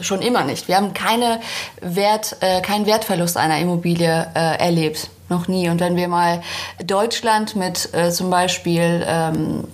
[0.00, 0.68] schon immer nicht.
[0.68, 1.40] Wir haben keine
[1.80, 5.10] Wert, äh, keinen Wertverlust einer Immobilie äh, erlebt.
[5.30, 5.70] Noch nie.
[5.70, 6.42] Und wenn wir mal
[6.84, 9.64] Deutschland mit äh, zum Beispiel ähm,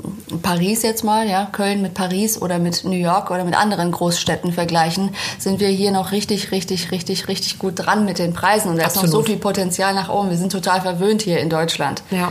[0.42, 4.52] Paris jetzt mal, ja, Köln mit Paris oder mit New York oder mit anderen Großstädten
[4.52, 8.70] vergleichen, sind wir hier noch richtig, richtig, richtig, richtig gut dran mit den Preisen.
[8.70, 9.26] Und da ist noch so Absolut.
[9.26, 10.30] viel Potenzial nach oben.
[10.30, 12.04] Wir sind total verwöhnt hier in Deutschland.
[12.12, 12.30] Ja.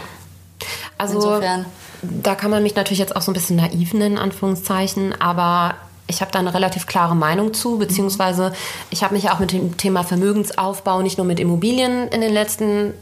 [0.98, 1.66] Also Insofern.
[2.02, 5.76] da kann man mich natürlich jetzt auch so ein bisschen naiv nennen, in Anführungszeichen, aber
[6.10, 8.51] ich habe da eine relativ klare Meinung zu, beziehungsweise
[8.89, 12.93] ich habe mich auch mit dem Thema Vermögensaufbau nicht nur mit Immobilien in den letzten,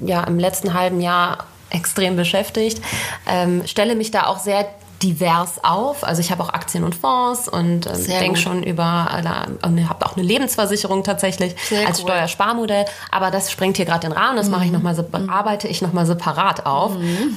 [0.00, 2.80] ja, im letzten halben Jahr extrem beschäftigt,
[3.26, 4.68] ähm, stelle mich da auch sehr
[5.06, 6.02] divers auf.
[6.02, 10.04] Also ich habe auch Aktien und Fonds und ähm, denke schon über, äh, und habe
[10.04, 12.08] auch eine Lebensversicherung tatsächlich Sehr als cool.
[12.08, 12.84] Steuersparmodell.
[13.10, 14.36] Aber das sprengt hier gerade den Rahmen.
[14.36, 16.92] Das mache ich noch mal, sep- arbeite ich nochmal separat auf.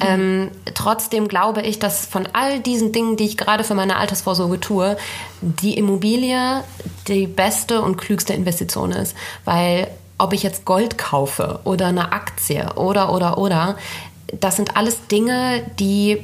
[0.06, 4.60] Ähm, trotzdem glaube ich, dass von all diesen Dingen, die ich gerade für meine Altersvorsorge
[4.60, 4.98] tue,
[5.42, 6.64] die Immobilie
[7.08, 9.16] die beste und klügste Investition ist.
[9.46, 13.78] Weil ob ich jetzt Gold kaufe oder eine Aktie oder, oder, oder,
[14.40, 16.24] das sind alles Dinge, die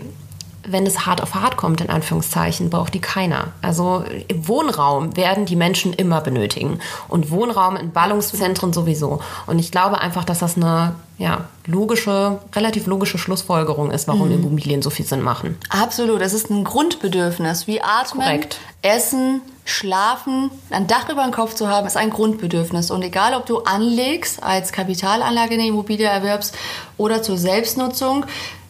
[0.68, 3.54] wenn es hart auf hart kommt, in Anführungszeichen, braucht die keiner.
[3.62, 4.04] Also
[4.34, 6.80] Wohnraum werden die Menschen immer benötigen.
[7.08, 9.20] Und Wohnraum in Ballungszentren sowieso.
[9.48, 14.82] Und ich glaube einfach, dass das eine ja, logische, relativ logische Schlussfolgerung ist, warum Immobilien
[14.82, 15.58] so viel Sinn machen.
[15.70, 17.68] Absolut, es ist ein Grundbedürfnis.
[17.68, 18.60] Wie atmen, Korrekt.
[18.82, 22.92] essen, schlafen, ein Dach über dem Kopf zu haben, ist ein Grundbedürfnis.
[22.92, 26.56] Und egal, ob du anlegst, als Kapitalanlage eine Immobilie erwerbst
[26.98, 28.26] oder zur Selbstnutzung,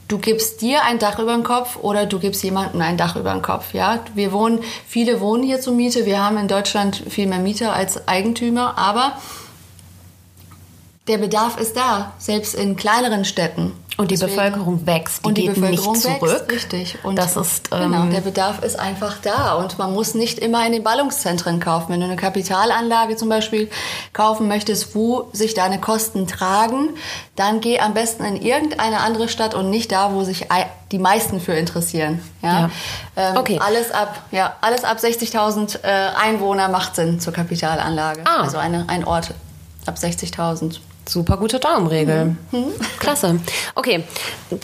[0.07, 3.33] du gibst dir ein Dach über den Kopf oder du gibst jemandem ein Dach über
[3.33, 3.73] den Kopf.
[3.73, 6.05] Ja, wir wohnen, viele wohnen hier zur Miete.
[6.05, 9.17] Wir haben in Deutschland viel mehr Mieter als Eigentümer, aber
[11.07, 13.73] der Bedarf ist da, selbst in kleineren Städten.
[13.97, 16.51] Und die Deswegen- Bevölkerung wächst, die und die geht Bevölkerung nicht wächst, zurück.
[16.51, 16.97] richtig.
[17.03, 20.65] Und das ist genau, ähm, der Bedarf ist einfach da und man muss nicht immer
[20.65, 21.93] in den Ballungszentren kaufen.
[21.93, 23.69] Wenn du eine Kapitalanlage zum Beispiel
[24.11, 26.89] kaufen möchtest, wo sich deine Kosten tragen,
[27.37, 30.47] dann geh am besten in irgendeine andere Stadt und nicht da, wo sich
[30.91, 32.21] die meisten für interessieren.
[32.41, 32.59] Ja?
[32.61, 32.69] Ja.
[33.15, 33.59] Ähm, Okay.
[33.63, 35.87] Alles ab, ja, alles ab 60.000 äh,
[36.21, 38.21] Einwohner macht Sinn zur Kapitalanlage.
[38.25, 38.41] Ah.
[38.43, 39.33] Also eine, ein Ort
[39.85, 40.79] ab 60.000.
[41.07, 42.35] Super gute Daumenregel.
[42.51, 42.71] Mhm.
[42.99, 43.39] Klasse.
[43.75, 44.03] Okay,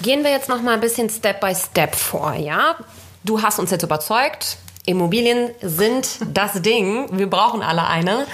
[0.02, 2.76] gehen wir jetzt noch mal ein bisschen Step by Step vor, ja?
[3.24, 7.08] Du hast uns jetzt überzeugt, Immobilien sind das Ding.
[7.12, 8.26] Wir brauchen alle eine.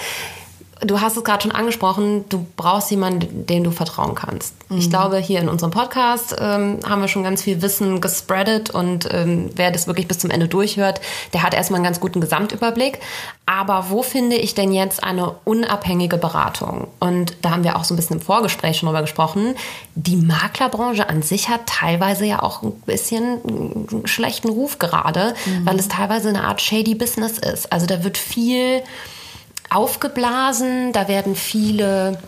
[0.80, 4.54] Du hast es gerade schon angesprochen, du brauchst jemanden, dem du vertrauen kannst.
[4.68, 4.78] Mhm.
[4.78, 9.08] Ich glaube, hier in unserem Podcast ähm, haben wir schon ganz viel Wissen gespreadet und
[9.12, 11.00] ähm, wer das wirklich bis zum Ende durchhört,
[11.32, 13.00] der hat erstmal einen ganz guten Gesamtüberblick.
[13.46, 16.88] Aber wo finde ich denn jetzt eine unabhängige Beratung?
[17.00, 19.54] Und da haben wir auch so ein bisschen im Vorgespräch schon drüber gesprochen.
[19.94, 25.78] Die Maklerbranche an sich hat teilweise ja auch ein bisschen einen schlechten Ruf gerade, weil
[25.78, 27.72] es teilweise eine Art shady Business ist.
[27.72, 28.82] Also da wird viel
[29.70, 32.18] aufgeblasen, da werden viele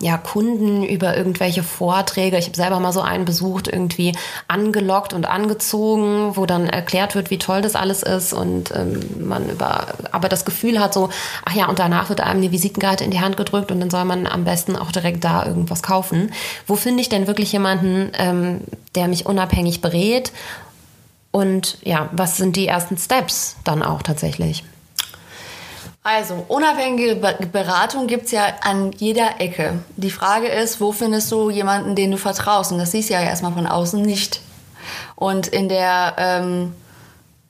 [0.00, 4.14] ja, Kunden über irgendwelche Vorträge, ich habe selber mal so einen besucht, irgendwie
[4.48, 9.48] angelockt und angezogen, wo dann erklärt wird, wie toll das alles ist und ähm, man
[9.48, 11.10] über, aber das Gefühl hat so,
[11.44, 14.04] ach ja, und danach wird einem eine Visitenkarte in die Hand gedrückt und dann soll
[14.04, 16.32] man am besten auch direkt da irgendwas kaufen.
[16.66, 18.60] Wo finde ich denn wirklich jemanden, ähm,
[18.94, 20.32] der mich unabhängig berät?
[21.30, 24.64] Und ja, was sind die ersten Steps dann auch tatsächlich?
[26.06, 29.78] Also, unabhängige Be- Beratung gibt's ja an jeder Ecke.
[29.96, 32.72] Die Frage ist, wo findest du jemanden, den du vertraust?
[32.72, 34.42] Und das siehst du ja erstmal von außen nicht.
[35.16, 36.74] Und in der, ähm,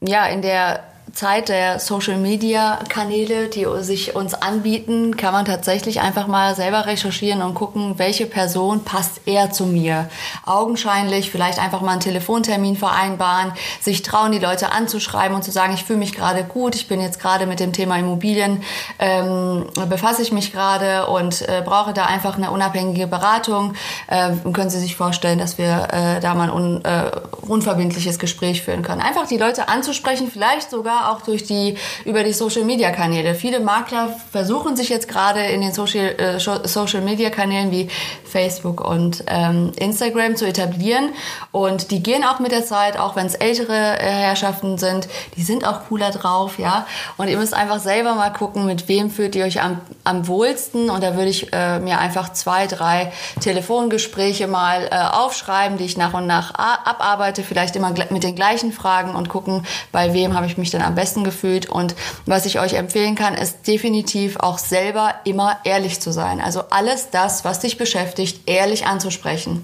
[0.00, 0.84] ja, in der
[1.14, 6.86] Zeit der Social Media Kanäle, die sich uns anbieten, kann man tatsächlich einfach mal selber
[6.86, 10.08] recherchieren und gucken, welche Person passt eher zu mir.
[10.44, 15.74] Augenscheinlich vielleicht einfach mal einen Telefontermin vereinbaren, sich trauen, die Leute anzuschreiben und zu sagen,
[15.74, 18.62] ich fühle mich gerade gut, ich bin jetzt gerade mit dem Thema Immobilien,
[18.98, 23.74] ähm, befasse ich mich gerade und äh, brauche da einfach eine unabhängige Beratung.
[24.08, 27.10] Äh, können Sie sich vorstellen, dass wir äh, da mal ein un, äh,
[27.42, 29.00] unverbindliches Gespräch führen können.
[29.00, 33.34] Einfach die Leute anzusprechen, vielleicht sogar auch durch die, über die Social Media Kanäle.
[33.34, 37.88] Viele Makler versuchen sich jetzt gerade in den Social, äh, Social Media Kanälen wie
[38.24, 41.10] Facebook und ähm, Instagram zu etablieren.
[41.52, 45.42] Und die gehen auch mit der Zeit, auch wenn es ältere äh, Herrschaften sind, die
[45.42, 46.86] sind auch cooler drauf, ja.
[47.16, 50.90] Und ihr müsst einfach selber mal gucken, mit wem fühlt ihr euch am, am wohlsten.
[50.90, 55.96] Und da würde ich äh, mir einfach zwei, drei Telefongespräche mal äh, aufschreiben, die ich
[55.96, 60.46] nach und nach abarbeite, vielleicht immer mit den gleichen Fragen und gucken, bei wem habe
[60.46, 61.68] ich mich dann am besten gefühlt.
[61.68, 61.94] Und
[62.26, 66.40] was ich euch empfehlen kann, ist definitiv auch selber immer ehrlich zu sein.
[66.40, 69.62] Also alles das, was dich beschäftigt, ehrlich anzusprechen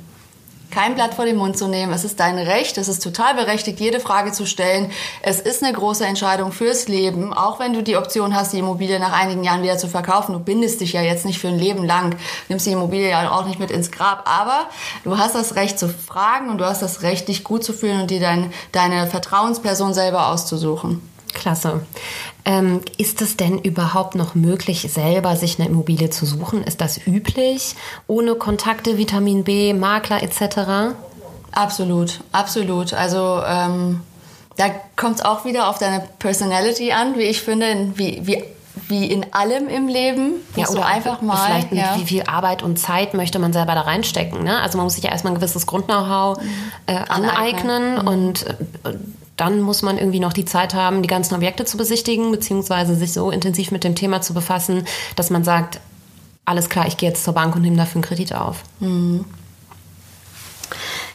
[0.71, 1.93] kein Blatt vor den Mund zu nehmen.
[1.93, 4.91] Es ist dein Recht, es ist total berechtigt, jede Frage zu stellen.
[5.23, 8.99] Es ist eine große Entscheidung fürs Leben, auch wenn du die Option hast, die Immobilie
[8.99, 10.33] nach einigen Jahren wieder zu verkaufen.
[10.33, 12.17] Du bindest dich ja jetzt nicht für ein Leben lang,
[12.49, 14.69] nimmst die Immobilie ja auch nicht mit ins Grab, aber
[15.05, 18.03] du hast das Recht zu fragen und du hast das Recht, dich gut zu fühlen
[18.03, 21.10] und dir dein, deine Vertrauensperson selber auszusuchen.
[21.35, 21.83] Klasse.
[22.45, 26.65] Ähm, ist es denn überhaupt noch möglich, selber sich eine Immobilie zu suchen?
[26.65, 27.75] Ist das üblich,
[28.07, 30.95] ohne Kontakte, Vitamin B, Makler etc.?
[31.53, 32.93] Absolut, absolut.
[32.93, 34.01] Also ähm,
[34.57, 34.67] da
[34.97, 38.45] kommt es auch wieder auf deine Personality an, wie ich finde, wie, wie
[38.89, 40.35] wie in allem im Leben.
[40.57, 41.37] Ja, oder einfach mal.
[41.47, 41.97] Vielleicht ja.
[41.97, 44.43] wie viel Arbeit und Zeit möchte man selber da reinstecken.
[44.43, 44.61] Ne?
[44.61, 46.39] Also man muss sich ja erstmal ein gewisses Grund-Know-how
[46.87, 48.09] äh, aneignen, mhm.
[48.09, 48.55] und äh,
[49.41, 53.13] dann muss man irgendwie noch die Zeit haben, die ganzen Objekte zu besichtigen, beziehungsweise sich
[53.13, 54.87] so intensiv mit dem Thema zu befassen,
[55.17, 55.81] dass man sagt,
[56.45, 58.63] alles klar, ich gehe jetzt zur Bank und nehme dafür einen Kredit auf.
[58.81, 59.25] Mhm.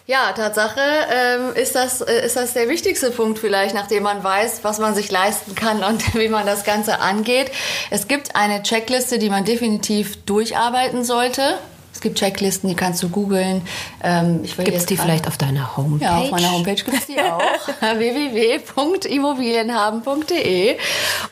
[0.08, 4.60] Ja, Tatsache ähm, ist, das, äh, ist das der wichtigste Punkt vielleicht, nachdem man weiß,
[4.64, 7.52] was man sich leisten kann und wie man das Ganze angeht.
[7.90, 11.58] Es gibt eine Checkliste, die man definitiv durcharbeiten sollte.
[12.06, 13.64] Gibt Checklisten, die kannst du googeln.
[14.04, 16.06] Ähm, gibt es die vielleicht auf deiner Homepage?
[16.06, 17.42] Ja, auf meiner Homepage gibt es die auch.
[17.98, 20.78] www.immobilienhaben.de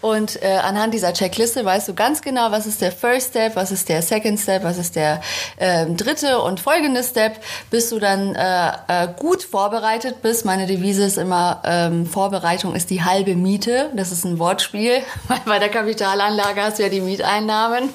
[0.02, 3.70] Und äh, anhand dieser Checkliste weißt du ganz genau, was ist der First Step, was
[3.70, 5.22] ist der Second Step, was ist der
[5.58, 10.44] äh, dritte und folgende Step, bis du dann äh, äh, gut vorbereitet bist.
[10.44, 13.92] Meine Devise ist immer, ähm, Vorbereitung ist die halbe Miete.
[13.96, 17.90] Das ist ein Wortspiel, weil bei der Kapitalanlage hast du ja die Mieteinnahmen.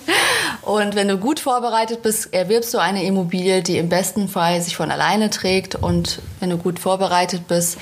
[0.63, 4.61] Und wenn du gut vorbereitet bist, erwirbst erwirbst du eine Immobilie, die im besten Fall
[4.61, 7.79] sich von alleine trägt und wenn du gut vorbereitet bist,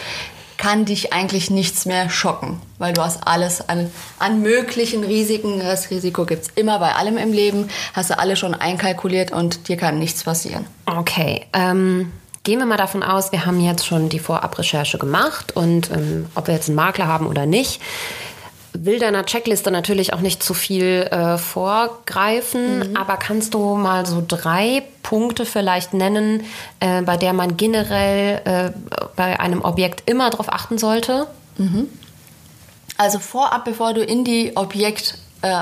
[0.58, 5.58] kann dich eigentlich nichts mehr schocken, weil du hast alles an, an möglichen Risiken.
[5.58, 9.68] Das Risiko gibt es immer bei allem im Leben, hast du alle schon einkalkuliert und
[9.68, 10.64] dir kann nichts passieren.
[10.86, 12.12] Okay, ähm,
[12.44, 16.46] gehen wir mal davon aus, wir haben jetzt schon die Vorabrecherche gemacht und ähm, ob
[16.46, 17.80] wir jetzt einen Makler haben oder nicht
[18.84, 22.96] will deiner Checkliste natürlich auch nicht zu viel äh, vorgreifen, mhm.
[22.96, 26.44] aber kannst du mal so drei Punkte vielleicht nennen,
[26.80, 28.70] äh, bei der man generell äh,
[29.14, 31.26] bei einem Objekt immer darauf achten sollte?
[31.58, 31.88] Mhm.
[32.98, 35.18] Also vorab, bevor du in die Objekt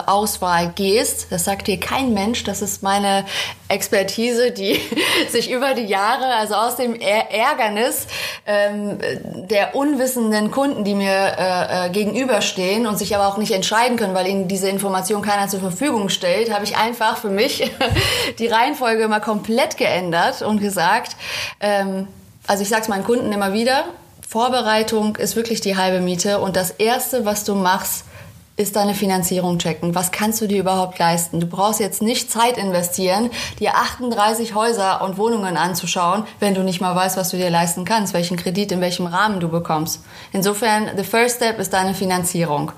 [0.06, 1.28] Auswahl gehst.
[1.30, 2.44] Das sagt dir kein Mensch.
[2.44, 3.24] Das ist meine
[3.68, 4.80] Expertise, die
[5.30, 8.06] sich über die Jahre, also aus dem Ärgernis
[8.46, 8.98] ähm,
[9.48, 14.14] der unwissenden Kunden, die mir äh, äh, gegenüberstehen und sich aber auch nicht entscheiden können,
[14.14, 17.70] weil ihnen diese Information keiner zur Verfügung stellt, habe ich einfach für mich
[18.38, 21.16] die Reihenfolge mal komplett geändert und gesagt,
[21.60, 22.08] ähm,
[22.46, 23.84] also ich sage es meinen Kunden immer wieder,
[24.28, 28.04] Vorbereitung ist wirklich die halbe Miete und das Erste, was du machst,
[28.56, 29.94] ist deine Finanzierung checken.
[29.94, 31.40] Was kannst du dir überhaupt leisten?
[31.40, 36.80] Du brauchst jetzt nicht Zeit investieren, dir 38 Häuser und Wohnungen anzuschauen, wenn du nicht
[36.80, 40.04] mal weißt, was du dir leisten kannst, welchen Kredit in welchem Rahmen du bekommst.
[40.32, 42.70] Insofern, the first step ist deine Finanzierung.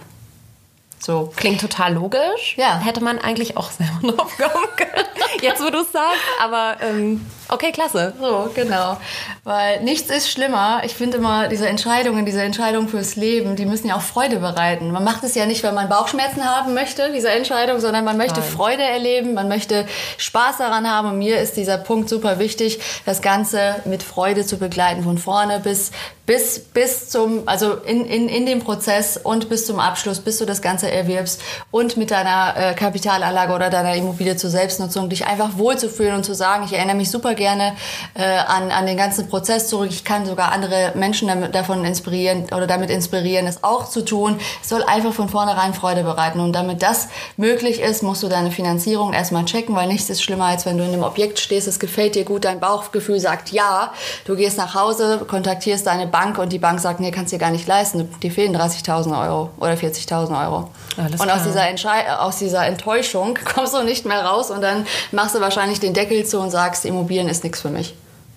[0.98, 1.30] So.
[1.36, 2.56] Klingt total logisch.
[2.56, 2.78] Ja.
[2.78, 5.06] Hätte man eigentlich auch selber drauf kommen können.
[5.42, 6.22] Jetzt, wo du es sagst.
[6.42, 8.12] Aber ähm, okay, klasse.
[8.20, 8.96] So, genau.
[9.44, 10.82] Weil nichts ist schlimmer.
[10.84, 14.90] Ich finde immer, diese Entscheidungen, diese Entscheidungen fürs Leben, die müssen ja auch Freude bereiten.
[14.90, 18.40] Man macht es ja nicht, weil man Bauchschmerzen haben möchte, diese Entscheidung, sondern man möchte
[18.40, 18.48] Nein.
[18.48, 19.86] Freude erleben, man möchte
[20.18, 21.10] Spaß daran haben.
[21.10, 25.60] Und mir ist dieser Punkt super wichtig, das Ganze mit Freude zu begleiten, von vorne
[25.60, 25.92] bis,
[26.26, 30.44] bis, bis zum, also in, in, in dem Prozess und bis zum Abschluss, bis du
[30.44, 31.40] das Ganze erwirbst
[31.70, 36.34] und mit deiner äh, Kapitalanlage oder deiner Immobilie zur Selbstnutzung dich einfach wohlzufühlen und zu
[36.34, 37.74] sagen, ich erinnere mich super gerne
[38.14, 39.88] äh, an, an den ganzen Prozess zurück.
[39.90, 44.38] Ich kann sogar andere Menschen damit, davon inspirieren oder damit inspirieren, es auch zu tun.
[44.62, 46.40] Es soll einfach von vornherein Freude bereiten.
[46.40, 50.46] Und damit das möglich ist, musst du deine Finanzierung erstmal checken, weil nichts ist schlimmer,
[50.46, 53.92] als wenn du in einem Objekt stehst, es gefällt dir gut, dein Bauchgefühl sagt ja,
[54.24, 57.50] du gehst nach Hause, kontaktierst deine Bank und die Bank sagt, nee, kannst dir gar
[57.50, 60.70] nicht leisten, dir fehlen 30.000 Euro oder 40.000 Euro.
[60.96, 65.34] Alles und aus dieser, aus dieser Enttäuschung kommst du nicht mehr raus und dann machst
[65.34, 67.94] du wahrscheinlich den Deckel zu und sagst, Immobilien ist nichts für mich.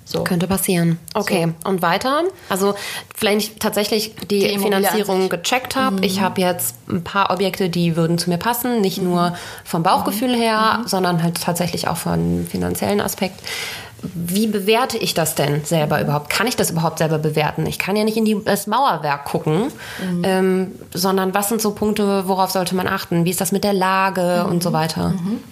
[0.10, 0.24] So.
[0.24, 0.98] Könnte passieren.
[1.14, 1.70] Okay, so.
[1.70, 2.24] und weiter?
[2.50, 2.74] Also,
[3.22, 6.04] ich tatsächlich die, die Finanzierung gecheckt habe, mhm.
[6.04, 9.10] ich habe jetzt ein paar Objekte, die würden zu mir passen, nicht mhm.
[9.10, 10.88] nur vom Bauchgefühl her, mhm.
[10.88, 13.40] sondern halt tatsächlich auch vom finanziellen Aspekt.
[14.02, 16.32] Wie bewerte ich das denn selber überhaupt?
[16.32, 17.68] Kann ich das überhaupt selber bewerten?
[17.68, 19.66] Ich kann ja nicht in die, das Mauerwerk gucken,
[20.02, 20.22] mhm.
[20.24, 23.26] ähm, sondern was sind so Punkte, worauf sollte man achten?
[23.26, 25.10] Wie ist das mit der Lage und so weiter?
[25.10, 25.44] Mhm.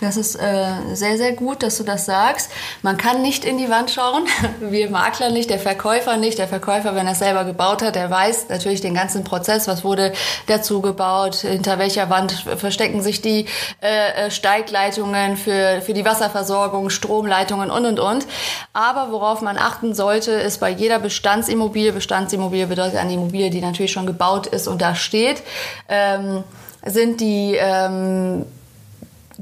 [0.00, 2.50] Das ist äh, sehr, sehr gut, dass du das sagst.
[2.82, 4.26] Man kann nicht in die Wand schauen.
[4.60, 6.38] Wir Makler nicht, der Verkäufer nicht.
[6.38, 9.66] Der Verkäufer, wenn er es selber gebaut hat, der weiß natürlich den ganzen Prozess.
[9.68, 10.12] Was wurde
[10.48, 11.36] dazu gebaut?
[11.36, 13.46] Hinter welcher Wand verstecken sich die
[13.82, 18.26] äh, äh, Steigleitungen für, für die Wasserversorgung, Stromleitungen und, und, und.
[18.74, 23.92] Aber worauf man achten sollte, ist bei jeder Bestandsimmobilie, Bestandsimmobilie bedeutet eine Immobilie, die natürlich
[23.92, 25.42] schon gebaut ist und da steht,
[25.88, 26.44] ähm,
[26.84, 28.44] sind die ähm,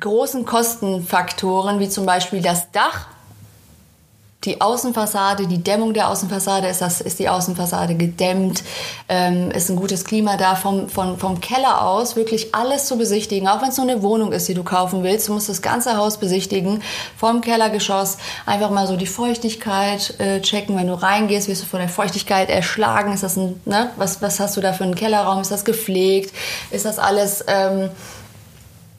[0.00, 3.06] großen Kostenfaktoren, wie zum Beispiel das Dach,
[4.44, 8.62] die Außenfassade, die Dämmung der Außenfassade, ist, das, ist die Außenfassade gedämmt,
[9.08, 13.48] ähm, ist ein gutes Klima da, vom, vom, vom Keller aus wirklich alles zu besichtigen,
[13.48, 15.96] auch wenn es nur eine Wohnung ist, die du kaufen willst, du musst das ganze
[15.96, 16.82] Haus besichtigen,
[17.16, 21.80] vom Kellergeschoss einfach mal so die Feuchtigkeit äh, checken, wenn du reingehst, wirst du von
[21.80, 25.40] der Feuchtigkeit erschlagen, ist das ein, ne, was, was hast du da für einen Kellerraum,
[25.40, 26.34] ist das gepflegt,
[26.70, 27.44] ist das alles...
[27.48, 27.90] Ähm,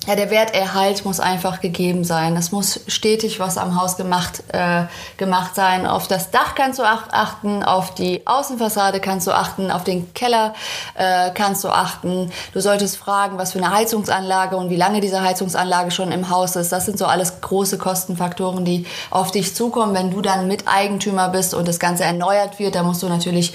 [0.08, 2.36] ja, der Werterhalt muss einfach gegeben sein.
[2.38, 4.84] Es muss stetig was am Haus gemacht, äh,
[5.18, 5.88] gemacht sein.
[5.88, 10.54] Auf das Dach kannst du achten, auf die Außenfassade kannst du achten, auf den Keller
[10.94, 12.32] äh, kannst du achten.
[12.54, 16.56] Du solltest fragen, was für eine Heizungsanlage und wie lange diese Heizungsanlage schon im Haus
[16.56, 16.72] ist.
[16.72, 19.96] Das sind so alles große Kostenfaktoren, die auf dich zukommen.
[19.96, 23.54] Wenn du dann Miteigentümer bist und das Ganze erneuert wird, da musst du natürlich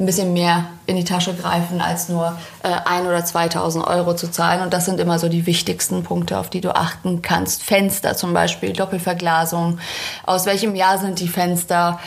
[0.00, 4.30] ein bisschen mehr in die Tasche greifen, als nur äh, ein oder 2.000 Euro zu
[4.30, 4.62] zahlen.
[4.62, 7.62] Und das sind immer so die wichtigsten Punkte, auf die du achten kannst.
[7.62, 9.78] Fenster zum Beispiel, Doppelverglasung.
[10.24, 12.00] Aus welchem Jahr sind die Fenster?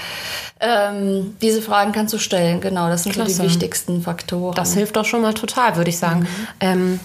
[0.59, 2.61] Ähm, diese Fragen kannst du stellen.
[2.61, 3.31] Genau, das sind Klasse.
[3.31, 4.55] so die wichtigsten Faktoren.
[4.55, 6.21] Das hilft doch schon mal total, würde ich sagen.
[6.21, 6.47] Mhm.
[6.61, 6.99] Ähm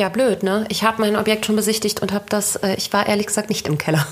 [0.00, 0.64] ja, blöd, ne?
[0.70, 3.68] Ich habe mein Objekt schon besichtigt und habe das, äh, ich war ehrlich gesagt nicht
[3.68, 4.06] im Keller.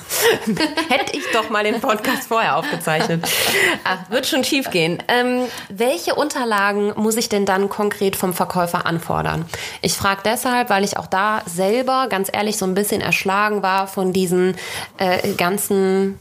[0.90, 3.26] Hätte ich doch mal den Podcast vorher aufgezeichnet.
[3.84, 5.02] Ach, wird schon schief gehen.
[5.08, 9.46] Ähm, welche Unterlagen muss ich denn dann konkret vom Verkäufer anfordern?
[9.80, 13.86] Ich frage deshalb, weil ich auch da selber, ganz ehrlich, so ein bisschen erschlagen war
[13.86, 14.56] von diesen
[14.98, 16.18] äh, ganzen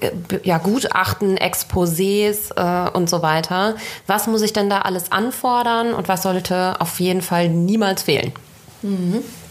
[0.00, 0.12] äh,
[0.44, 3.76] ja, Gutachten, Exposés äh, und so weiter.
[4.06, 8.32] Was muss ich denn da alles anfordern und was sollte auf jeden Fall niemals fehlen?
[8.84, 9.43] Mhm.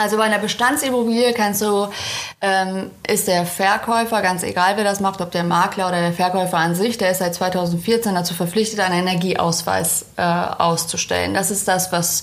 [0.00, 1.86] Also bei einer Bestandsimmobilie kannst du,
[2.40, 6.56] ähm, ist der Verkäufer, ganz egal wer das macht, ob der Makler oder der Verkäufer
[6.56, 11.34] an sich, der ist seit 2014 dazu verpflichtet, einen Energieausweis äh, auszustellen.
[11.34, 12.22] Das ist das, was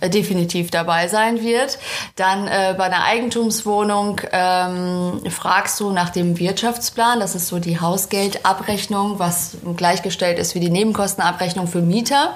[0.00, 1.78] äh, definitiv dabei sein wird.
[2.16, 7.20] Dann äh, bei einer Eigentumswohnung ähm, fragst du nach dem Wirtschaftsplan.
[7.20, 12.34] Das ist so die Hausgeldabrechnung, was gleichgestellt ist wie die Nebenkostenabrechnung für Mieter.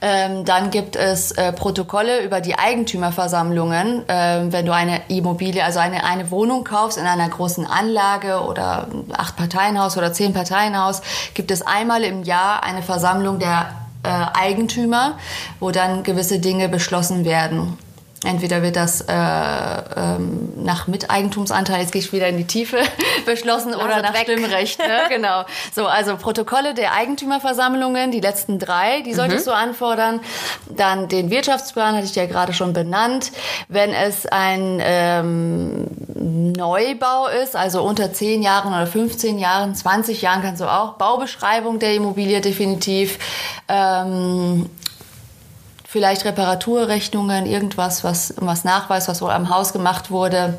[0.00, 5.78] Ähm, dann gibt es äh, Protokolle über die Eigentümerversammlungen äh, wenn du eine Immobilie, also
[5.78, 11.02] eine, eine Wohnung kaufst in einer großen Anlage oder acht Parteienhaus oder zehn Parteienhaus,
[11.34, 13.70] gibt es einmal im Jahr eine Versammlung der
[14.02, 15.18] äh, Eigentümer,
[15.60, 17.78] wo dann gewisse Dinge beschlossen werden.
[18.24, 22.78] Entweder wird das äh, ähm, nach Miteigentumsanteil, jetzt gehe ich wieder in die Tiefe,
[23.26, 24.22] beschlossen oder nach weg.
[24.22, 24.78] Stimmrecht.
[24.78, 25.00] Ne?
[25.08, 25.44] genau.
[25.74, 29.50] So, also Protokolle der Eigentümerversammlungen, die letzten drei, die solltest mhm.
[29.50, 30.20] du anfordern.
[30.70, 33.32] Dann den Wirtschaftsplan hatte ich ja gerade schon benannt.
[33.68, 40.42] Wenn es ein ähm, Neubau ist, also unter 10 Jahren oder 15 Jahren, 20 Jahren
[40.42, 43.18] kannst du auch Baubeschreibung der Immobilie definitiv.
[43.68, 44.70] Ähm,
[45.92, 50.58] vielleicht Reparaturrechnungen, irgendwas, was, was nachweist, was wohl am Haus gemacht wurde.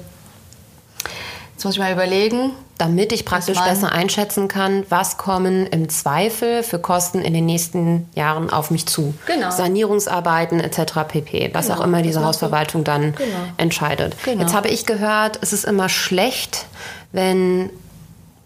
[1.53, 2.51] Jetzt muss ich mal überlegen.
[2.77, 8.09] Damit ich praktisch besser einschätzen kann, was kommen im Zweifel für Kosten in den nächsten
[8.15, 9.13] Jahren auf mich zu.
[9.25, 9.51] Genau.
[9.51, 11.07] Sanierungsarbeiten etc.
[11.07, 11.51] pp.
[11.53, 11.79] Was genau.
[11.79, 13.38] auch immer diese Hausverwaltung dann genau.
[13.57, 14.15] entscheidet.
[14.25, 14.41] Genau.
[14.41, 16.65] Jetzt habe ich gehört, es ist immer schlecht,
[17.11, 17.69] wenn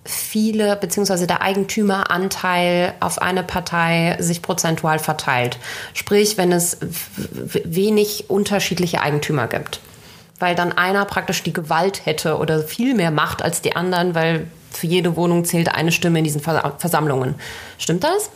[0.07, 5.57] viele beziehungsweise der Eigentümeranteil auf eine Partei sich prozentual verteilt.
[5.93, 9.81] Sprich, wenn es wenig unterschiedliche Eigentümer gibt.
[10.39, 14.47] Weil dann einer praktisch die Gewalt hätte oder viel mehr Macht als die anderen, weil
[14.71, 17.35] für jede Wohnung zählt eine Stimme in diesen Versammlungen.
[17.77, 18.29] Stimmt das?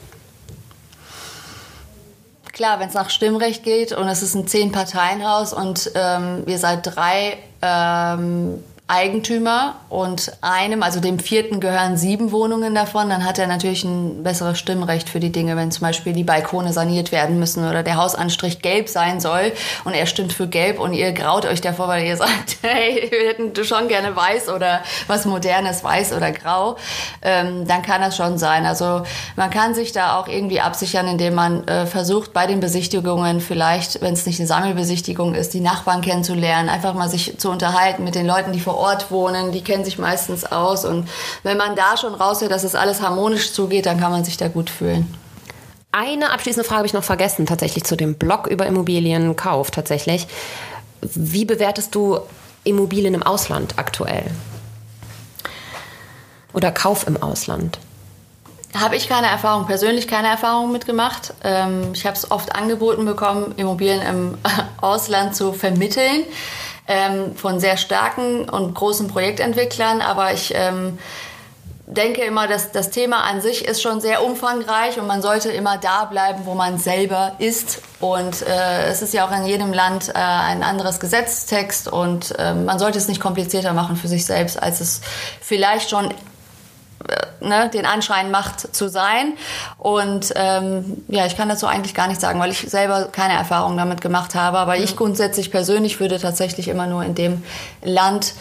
[2.51, 6.79] Klar, wenn es nach Stimmrecht geht und es ist ein Zehn-Parteien-Haus und ähm, ihr seid
[6.83, 8.61] drei ähm,
[8.91, 14.21] Eigentümer und einem, also dem vierten gehören sieben Wohnungen davon, dann hat er natürlich ein
[14.21, 17.95] besseres Stimmrecht für die Dinge, wenn zum Beispiel die Balkone saniert werden müssen oder der
[17.95, 19.53] Hausanstrich gelb sein soll
[19.85, 23.29] und er stimmt für gelb und ihr graut euch davor, weil ihr sagt, hey, wir
[23.29, 26.75] hätten schon gerne weiß oder was modernes, weiß oder grau,
[27.21, 28.65] ähm, dann kann das schon sein.
[28.65, 29.03] Also
[29.37, 34.01] man kann sich da auch irgendwie absichern, indem man äh, versucht, bei den Besichtigungen vielleicht,
[34.01, 38.15] wenn es nicht eine Sammelbesichtigung ist, die Nachbarn kennenzulernen, einfach mal sich zu unterhalten mit
[38.15, 38.80] den Leuten, die vor Ort
[39.11, 40.85] wohnen, die kennen sich meistens aus.
[40.85, 41.07] Und
[41.43, 44.47] wenn man da schon raushört, dass es alles harmonisch zugeht, dann kann man sich da
[44.47, 45.13] gut fühlen.
[45.91, 50.27] Eine abschließende Frage habe ich noch vergessen, tatsächlich zu dem Blog über Immobilienkauf tatsächlich.
[51.01, 52.19] Wie bewertest du
[52.63, 54.25] Immobilien im Ausland aktuell?
[56.53, 57.79] Oder Kauf im Ausland?
[58.73, 61.33] Habe ich keine Erfahrung, persönlich keine Erfahrung mitgemacht.
[61.43, 64.37] Ähm, ich habe es oft angeboten bekommen, Immobilien im
[64.81, 66.23] Ausland zu vermitteln
[66.91, 70.99] ähm, von sehr starken und großen Projektentwicklern, aber ich ähm,
[71.87, 75.77] denke immer, dass das Thema an sich ist schon sehr umfangreich und man sollte immer
[75.77, 77.81] da bleiben, wo man selber ist.
[77.99, 82.53] Und äh, es ist ja auch in jedem Land äh, ein anderes Gesetztext und äh,
[82.53, 85.01] man sollte es nicht komplizierter machen für sich selbst, als es
[85.41, 86.13] vielleicht schon
[87.39, 89.33] ne, den Anschein macht zu sein.
[89.77, 93.77] Und ähm, ja, ich kann dazu eigentlich gar nichts sagen, weil ich selber keine Erfahrung
[93.77, 94.59] damit gemacht habe.
[94.59, 97.43] Aber ich grundsätzlich persönlich würde tatsächlich immer nur in dem
[97.83, 98.33] Land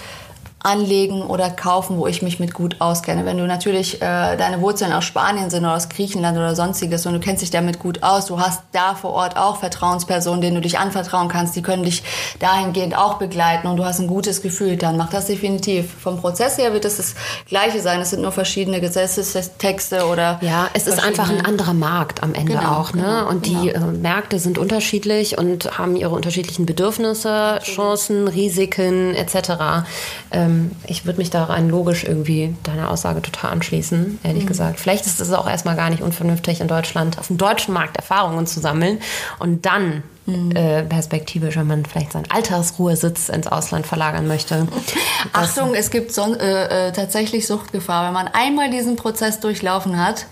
[0.62, 3.24] anlegen oder kaufen, wo ich mich mit gut auskenne.
[3.24, 7.14] Wenn du natürlich äh, deine Wurzeln aus Spanien sind oder aus Griechenland oder sonstiges und
[7.14, 10.60] du kennst dich damit gut aus, du hast da vor Ort auch Vertrauenspersonen, denen du
[10.60, 12.02] dich anvertrauen kannst, die können dich
[12.40, 15.94] dahingehend auch begleiten und du hast ein gutes Gefühl, dann mach das definitiv.
[15.98, 17.14] Vom Prozess her wird es das
[17.46, 18.00] Gleiche sein.
[18.00, 22.52] Es sind nur verschiedene Gesetzestexte oder ja, es ist einfach ein anderer Markt am Ende
[22.52, 23.02] genau, auch, ne?
[23.02, 23.88] Genau, und die genau.
[23.88, 29.86] äh, Märkte sind unterschiedlich und haben ihre unterschiedlichen Bedürfnisse, Chancen, Risiken etc.
[30.30, 34.48] Ähm, ähm, ich würde mich da rein logisch irgendwie deiner Aussage total anschließen, ehrlich mhm.
[34.48, 34.80] gesagt.
[34.80, 38.46] Vielleicht ist es auch erstmal gar nicht unvernünftig, in Deutschland auf dem deutschen Markt Erfahrungen
[38.46, 38.98] zu sammeln
[39.38, 40.52] und dann mhm.
[40.54, 44.66] äh, perspektivisch, wenn man vielleicht seinen Altersruhesitz ins Ausland verlagern möchte.
[45.32, 48.06] Achtung, es gibt so, äh, äh, tatsächlich Suchtgefahr.
[48.06, 50.26] Wenn man einmal diesen Prozess durchlaufen hat,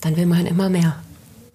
[0.00, 0.96] dann will man immer mehr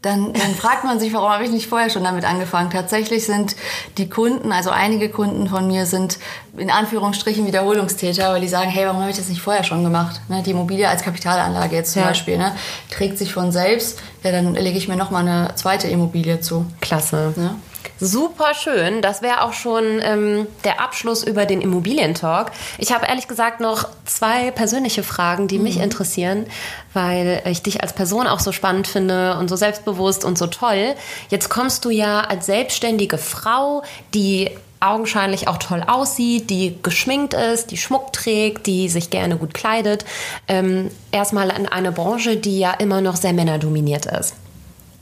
[0.07, 2.69] dann, dann fragt man sich, warum habe ich nicht vorher schon damit angefangen?
[2.69, 3.55] Tatsächlich sind
[3.97, 6.17] die Kunden, also einige Kunden von mir sind
[6.57, 10.21] in Anführungsstrichen Wiederholungstäter, weil die sagen, hey, warum habe ich das nicht vorher schon gemacht?
[10.29, 12.07] Ne, die Immobilie als Kapitalanlage jetzt zum ja.
[12.07, 12.55] Beispiel, ne,
[12.89, 16.65] trägt sich von selbst, ja, dann lege ich mir noch mal eine zweite Immobilie zu.
[16.81, 17.33] Klasse.
[17.35, 17.55] Ne?
[17.99, 19.01] Super schön.
[19.01, 22.51] Das wäre auch schon ähm, der Abschluss über den Immobilientalk.
[22.77, 25.63] Ich habe ehrlich gesagt noch zwei persönliche Fragen, die mhm.
[25.63, 26.45] mich interessieren,
[26.93, 30.95] weil ich dich als Person auch so spannend finde und so selbstbewusst und so toll.
[31.29, 33.83] Jetzt kommst du ja als selbstständige Frau,
[34.13, 39.55] die augenscheinlich auch toll aussieht, die geschminkt ist, die Schmuck trägt, die sich gerne gut
[39.55, 40.05] kleidet,
[40.47, 44.35] ähm, erstmal in eine Branche, die ja immer noch sehr männerdominiert ist.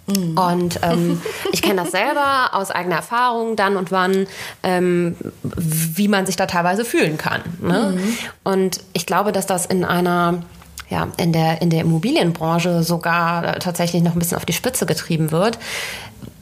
[0.08, 0.38] Mhm.
[0.38, 4.28] Und ähm, ich kenne das selber aus eigener Erfahrung, dann und wann,
[4.64, 7.42] ähm, wie man sich da teilweise fühlen kann.
[7.62, 7.96] Ne?
[7.96, 8.18] Mhm.
[8.44, 10.44] Und ich glaube, dass das in einer
[10.88, 15.32] ja, in der, in der Immobilienbranche sogar tatsächlich noch ein bisschen auf die Spitze getrieben
[15.32, 15.58] wird.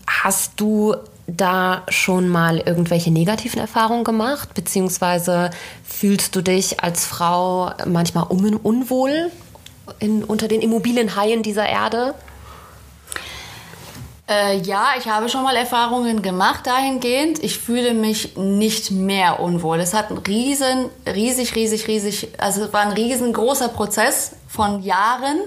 [0.06, 0.96] Hast du
[1.28, 4.54] da schon mal irgendwelche negativen Erfahrungen gemacht?
[4.54, 5.52] Beziehungsweise
[5.86, 9.32] fühlst du dich als Frau manchmal un unwohl
[10.00, 12.14] in, unter den Immobilienhaien dieser Erde?
[14.30, 17.44] Äh, ja, ich habe schon mal Erfahrungen gemacht dahingehend.
[17.44, 19.80] Ich fühle mich nicht mehr unwohl.
[19.80, 25.42] Es hat ein riesen, riesig, riesig, riesig, also es war ein riesengroßer Prozess von Jahren,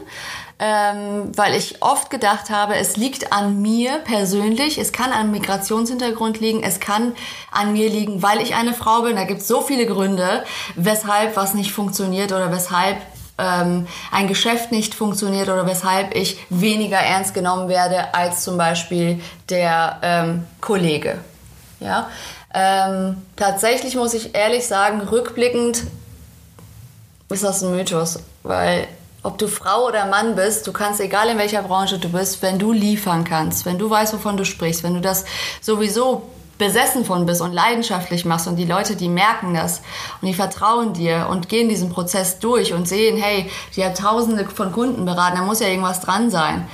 [0.59, 6.41] ähm, weil ich oft gedacht habe, es liegt an mir persönlich, es kann an Migrationshintergrund
[6.41, 7.15] liegen, es kann
[7.51, 9.17] an mir liegen, weil ich eine Frau bin.
[9.17, 12.99] Da gibt es so viele Gründe, weshalb was nicht funktioniert oder weshalb
[13.39, 19.21] ähm, ein Geschäft nicht funktioniert oder weshalb ich weniger ernst genommen werde als zum Beispiel
[19.49, 21.19] der ähm, Kollege.
[21.81, 22.09] Ja?
[22.55, 25.85] Ähm, tatsächlich muss ich ehrlich sagen, rückblickend
[27.29, 28.87] ist das ein Mythos, weil
[29.23, 32.59] ob du Frau oder Mann bist, du kannst, egal in welcher Branche du bist, wenn
[32.59, 35.25] du liefern kannst, wenn du weißt, wovon du sprichst, wenn du das
[35.61, 39.83] sowieso besessen von bist und leidenschaftlich machst und die Leute, die merken das
[40.21, 44.47] und die vertrauen dir und gehen diesen Prozess durch und sehen, hey, die hat tausende
[44.47, 46.67] von Kunden beraten, da muss ja irgendwas dran sein.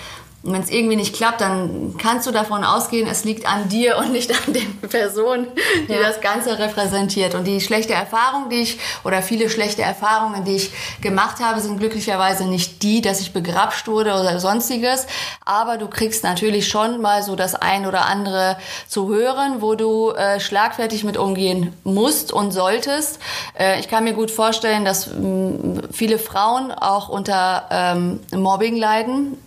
[0.42, 3.96] Und wenn es irgendwie nicht klappt, dann kannst du davon ausgehen, es liegt an dir
[3.98, 5.46] und nicht an den Personen,
[5.88, 6.00] die ja.
[6.00, 7.36] das Ganze repräsentiert.
[7.36, 11.78] Und die schlechte Erfahrung, die ich, oder viele schlechte Erfahrungen, die ich gemacht habe, sind
[11.78, 15.06] glücklicherweise nicht die, dass ich begrapscht wurde oder sonstiges.
[15.44, 18.56] Aber du kriegst natürlich schon mal so das ein oder andere
[18.88, 23.20] zu hören, wo du äh, schlagfertig mit umgehen musst und solltest.
[23.56, 29.38] Äh, ich kann mir gut vorstellen, dass mh, viele Frauen auch unter ähm, Mobbing leiden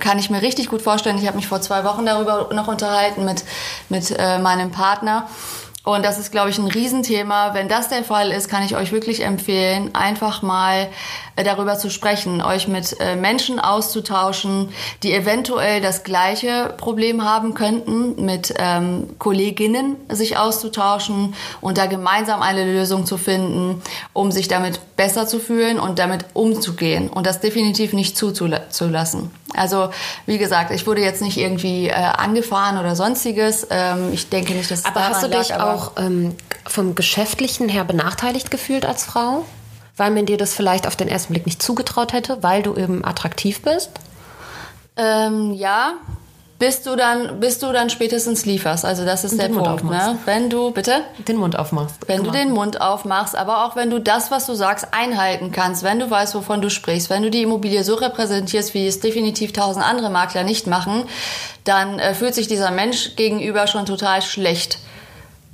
[0.00, 1.18] kann ich mir richtig gut vorstellen.
[1.18, 3.44] Ich habe mich vor zwei Wochen darüber noch unterhalten mit,
[3.88, 5.28] mit äh, meinem Partner.
[5.84, 7.52] Und das ist, glaube ich, ein Riesenthema.
[7.52, 10.88] Wenn das der Fall ist, kann ich euch wirklich empfehlen, einfach mal
[11.36, 14.68] darüber zu sprechen, euch mit äh, Menschen auszutauschen,
[15.02, 22.42] die eventuell das gleiche Problem haben könnten, mit ähm, Kolleginnen sich auszutauschen und da gemeinsam
[22.42, 23.82] eine Lösung zu finden,
[24.12, 29.30] um sich damit besser zu fühlen und damit umzugehen und das definitiv nicht zuzulassen.
[29.56, 29.90] Also
[30.26, 33.66] wie gesagt, ich wurde jetzt nicht irgendwie äh, angefahren oder sonstiges.
[33.70, 36.34] Ähm, ich denke nicht, dass es Aber hast du dich lag, auch ähm,
[36.66, 39.44] vom Geschäftlichen her benachteiligt gefühlt als Frau?
[39.96, 43.04] Weil man dir das vielleicht auf den ersten Blick nicht zugetraut hätte, weil du eben
[43.04, 43.90] attraktiv bist?
[44.96, 45.94] Ähm, ja,
[46.58, 48.84] bis du dann, bis du dann spätestens lieferst.
[48.84, 49.84] Also das ist Und der Punkt.
[49.84, 50.18] Ne?
[50.24, 51.02] Wenn du, bitte?
[51.26, 51.96] Den Mund aufmachst.
[52.06, 52.32] Wenn genau.
[52.32, 55.98] du den Mund aufmachst, aber auch wenn du das, was du sagst, einhalten kannst, wenn
[55.98, 59.84] du weißt, wovon du sprichst, wenn du die Immobilie so repräsentierst, wie es definitiv tausend
[59.84, 61.04] andere Makler nicht machen,
[61.64, 64.78] dann äh, fühlt sich dieser Mensch gegenüber schon total schlecht.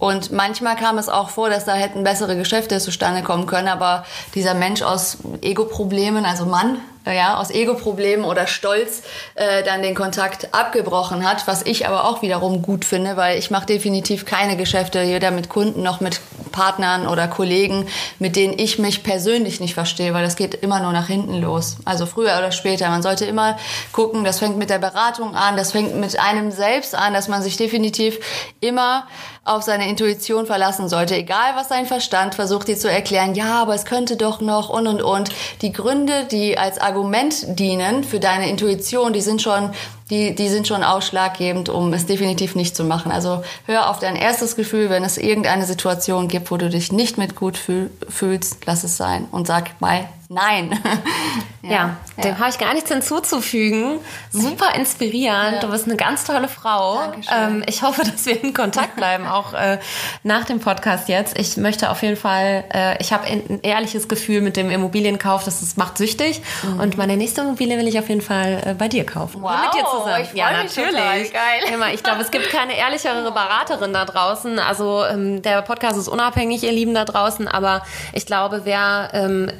[0.00, 4.06] Und manchmal kam es auch vor, dass da hätten bessere Geschäfte zustande kommen können, aber
[4.34, 9.02] dieser Mensch aus Ego-Problemen, also Mann, ja, aus Ego-Problemen oder Stolz
[9.34, 13.50] äh, dann den Kontakt abgebrochen hat, was ich aber auch wiederum gut finde, weil ich
[13.50, 16.20] mache definitiv keine Geschäfte, weder mit Kunden noch mit
[16.52, 17.86] Partnern oder Kollegen,
[18.18, 21.76] mit denen ich mich persönlich nicht verstehe, weil das geht immer nur nach hinten los.
[21.84, 22.88] Also früher oder später.
[22.90, 23.56] Man sollte immer
[23.92, 27.42] gucken, das fängt mit der Beratung an, das fängt mit einem selbst an, dass man
[27.42, 28.18] sich definitiv
[28.60, 29.06] immer
[29.44, 31.16] auf seine Intuition verlassen sollte.
[31.16, 34.86] Egal, was sein Verstand versucht, dir zu erklären, ja, aber es könnte doch noch und
[34.86, 35.30] und und.
[35.62, 39.70] Die Gründe, die als Argument dienen für deine Intuition, die sind schon,
[40.10, 43.12] die, die sind schon ausschlaggebend, um es definitiv nicht zu machen.
[43.12, 47.16] Also hör auf dein erstes Gefühl, wenn es irgendeine Situation gibt, wo du dich nicht
[47.16, 50.78] mit gut fühl, fühlst, lass es sein und sag mal Nein.
[51.62, 52.38] ja, ja, dem ja.
[52.38, 53.98] habe ich gar nichts hinzuzufügen.
[54.30, 55.54] Super inspirierend.
[55.54, 55.58] Ja.
[55.58, 57.00] Du bist eine ganz tolle Frau.
[57.36, 59.80] Ähm, ich hoffe, dass wir in Kontakt bleiben, auch äh,
[60.22, 61.36] nach dem Podcast jetzt.
[61.36, 65.62] Ich möchte auf jeden Fall, äh, ich habe ein ehrliches Gefühl mit dem Immobilienkauf, das
[65.62, 66.42] ist, macht süchtig.
[66.62, 66.78] Mhm.
[66.78, 69.42] Und meine nächste Immobilie will ich auf jeden Fall äh, bei dir kaufen.
[69.42, 69.99] Wow, mit dir zusammen.
[70.22, 71.32] Ich ja, natürlich.
[71.32, 71.72] Geil.
[71.72, 74.58] Immer, ich glaube, es gibt keine ehrlichere Beraterin da draußen.
[74.58, 77.82] Also ähm, der Podcast ist unabhängig, ihr Lieben da draußen, aber
[78.12, 79.52] ich glaube, wer ähm, äh,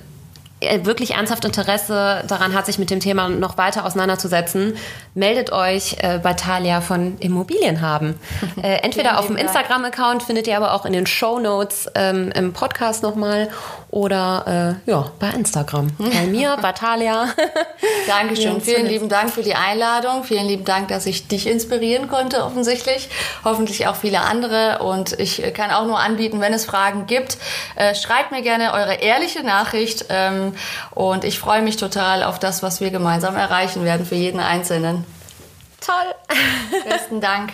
[0.82, 4.76] wirklich ernsthaft Interesse daran hat, sich mit dem Thema noch weiter auseinanderzusetzen,
[5.14, 8.18] meldet euch äh, bei Talia von Immobilien haben.
[8.61, 12.52] Äh, entweder auf dem Instagram-Account findet ihr aber auch in den Show Notes ähm, im
[12.52, 13.48] Podcast nochmal
[13.90, 15.90] oder äh, ja, bei Instagram.
[15.98, 17.28] Bei mir, bei Talia.
[18.06, 18.61] Dankeschön.
[18.61, 20.24] Vielen lieben Dank für die Einladung.
[20.24, 23.08] Vielen lieben Dank, dass ich dich inspirieren konnte, offensichtlich.
[23.44, 24.78] Hoffentlich auch viele andere.
[24.80, 27.38] Und ich kann auch nur anbieten, wenn es Fragen gibt,
[27.76, 30.06] äh, schreibt mir gerne eure ehrliche Nachricht.
[30.08, 30.49] Ähm,
[30.90, 35.05] und ich freue mich total auf das, was wir gemeinsam erreichen werden für jeden Einzelnen.
[35.80, 36.36] Toll.
[36.88, 37.53] Besten Dank.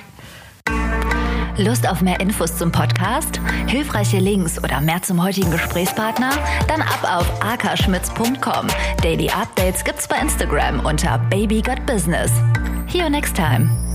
[1.59, 6.31] Lust auf mehr Infos zum Podcast, hilfreiche Links oder mehr zum heutigen Gesprächspartner?
[6.69, 8.67] Dann ab auf akaschmitz.com.
[9.03, 12.31] Daily Updates gibt's bei Instagram unter Baby Got Business.
[12.89, 13.86] See you next time.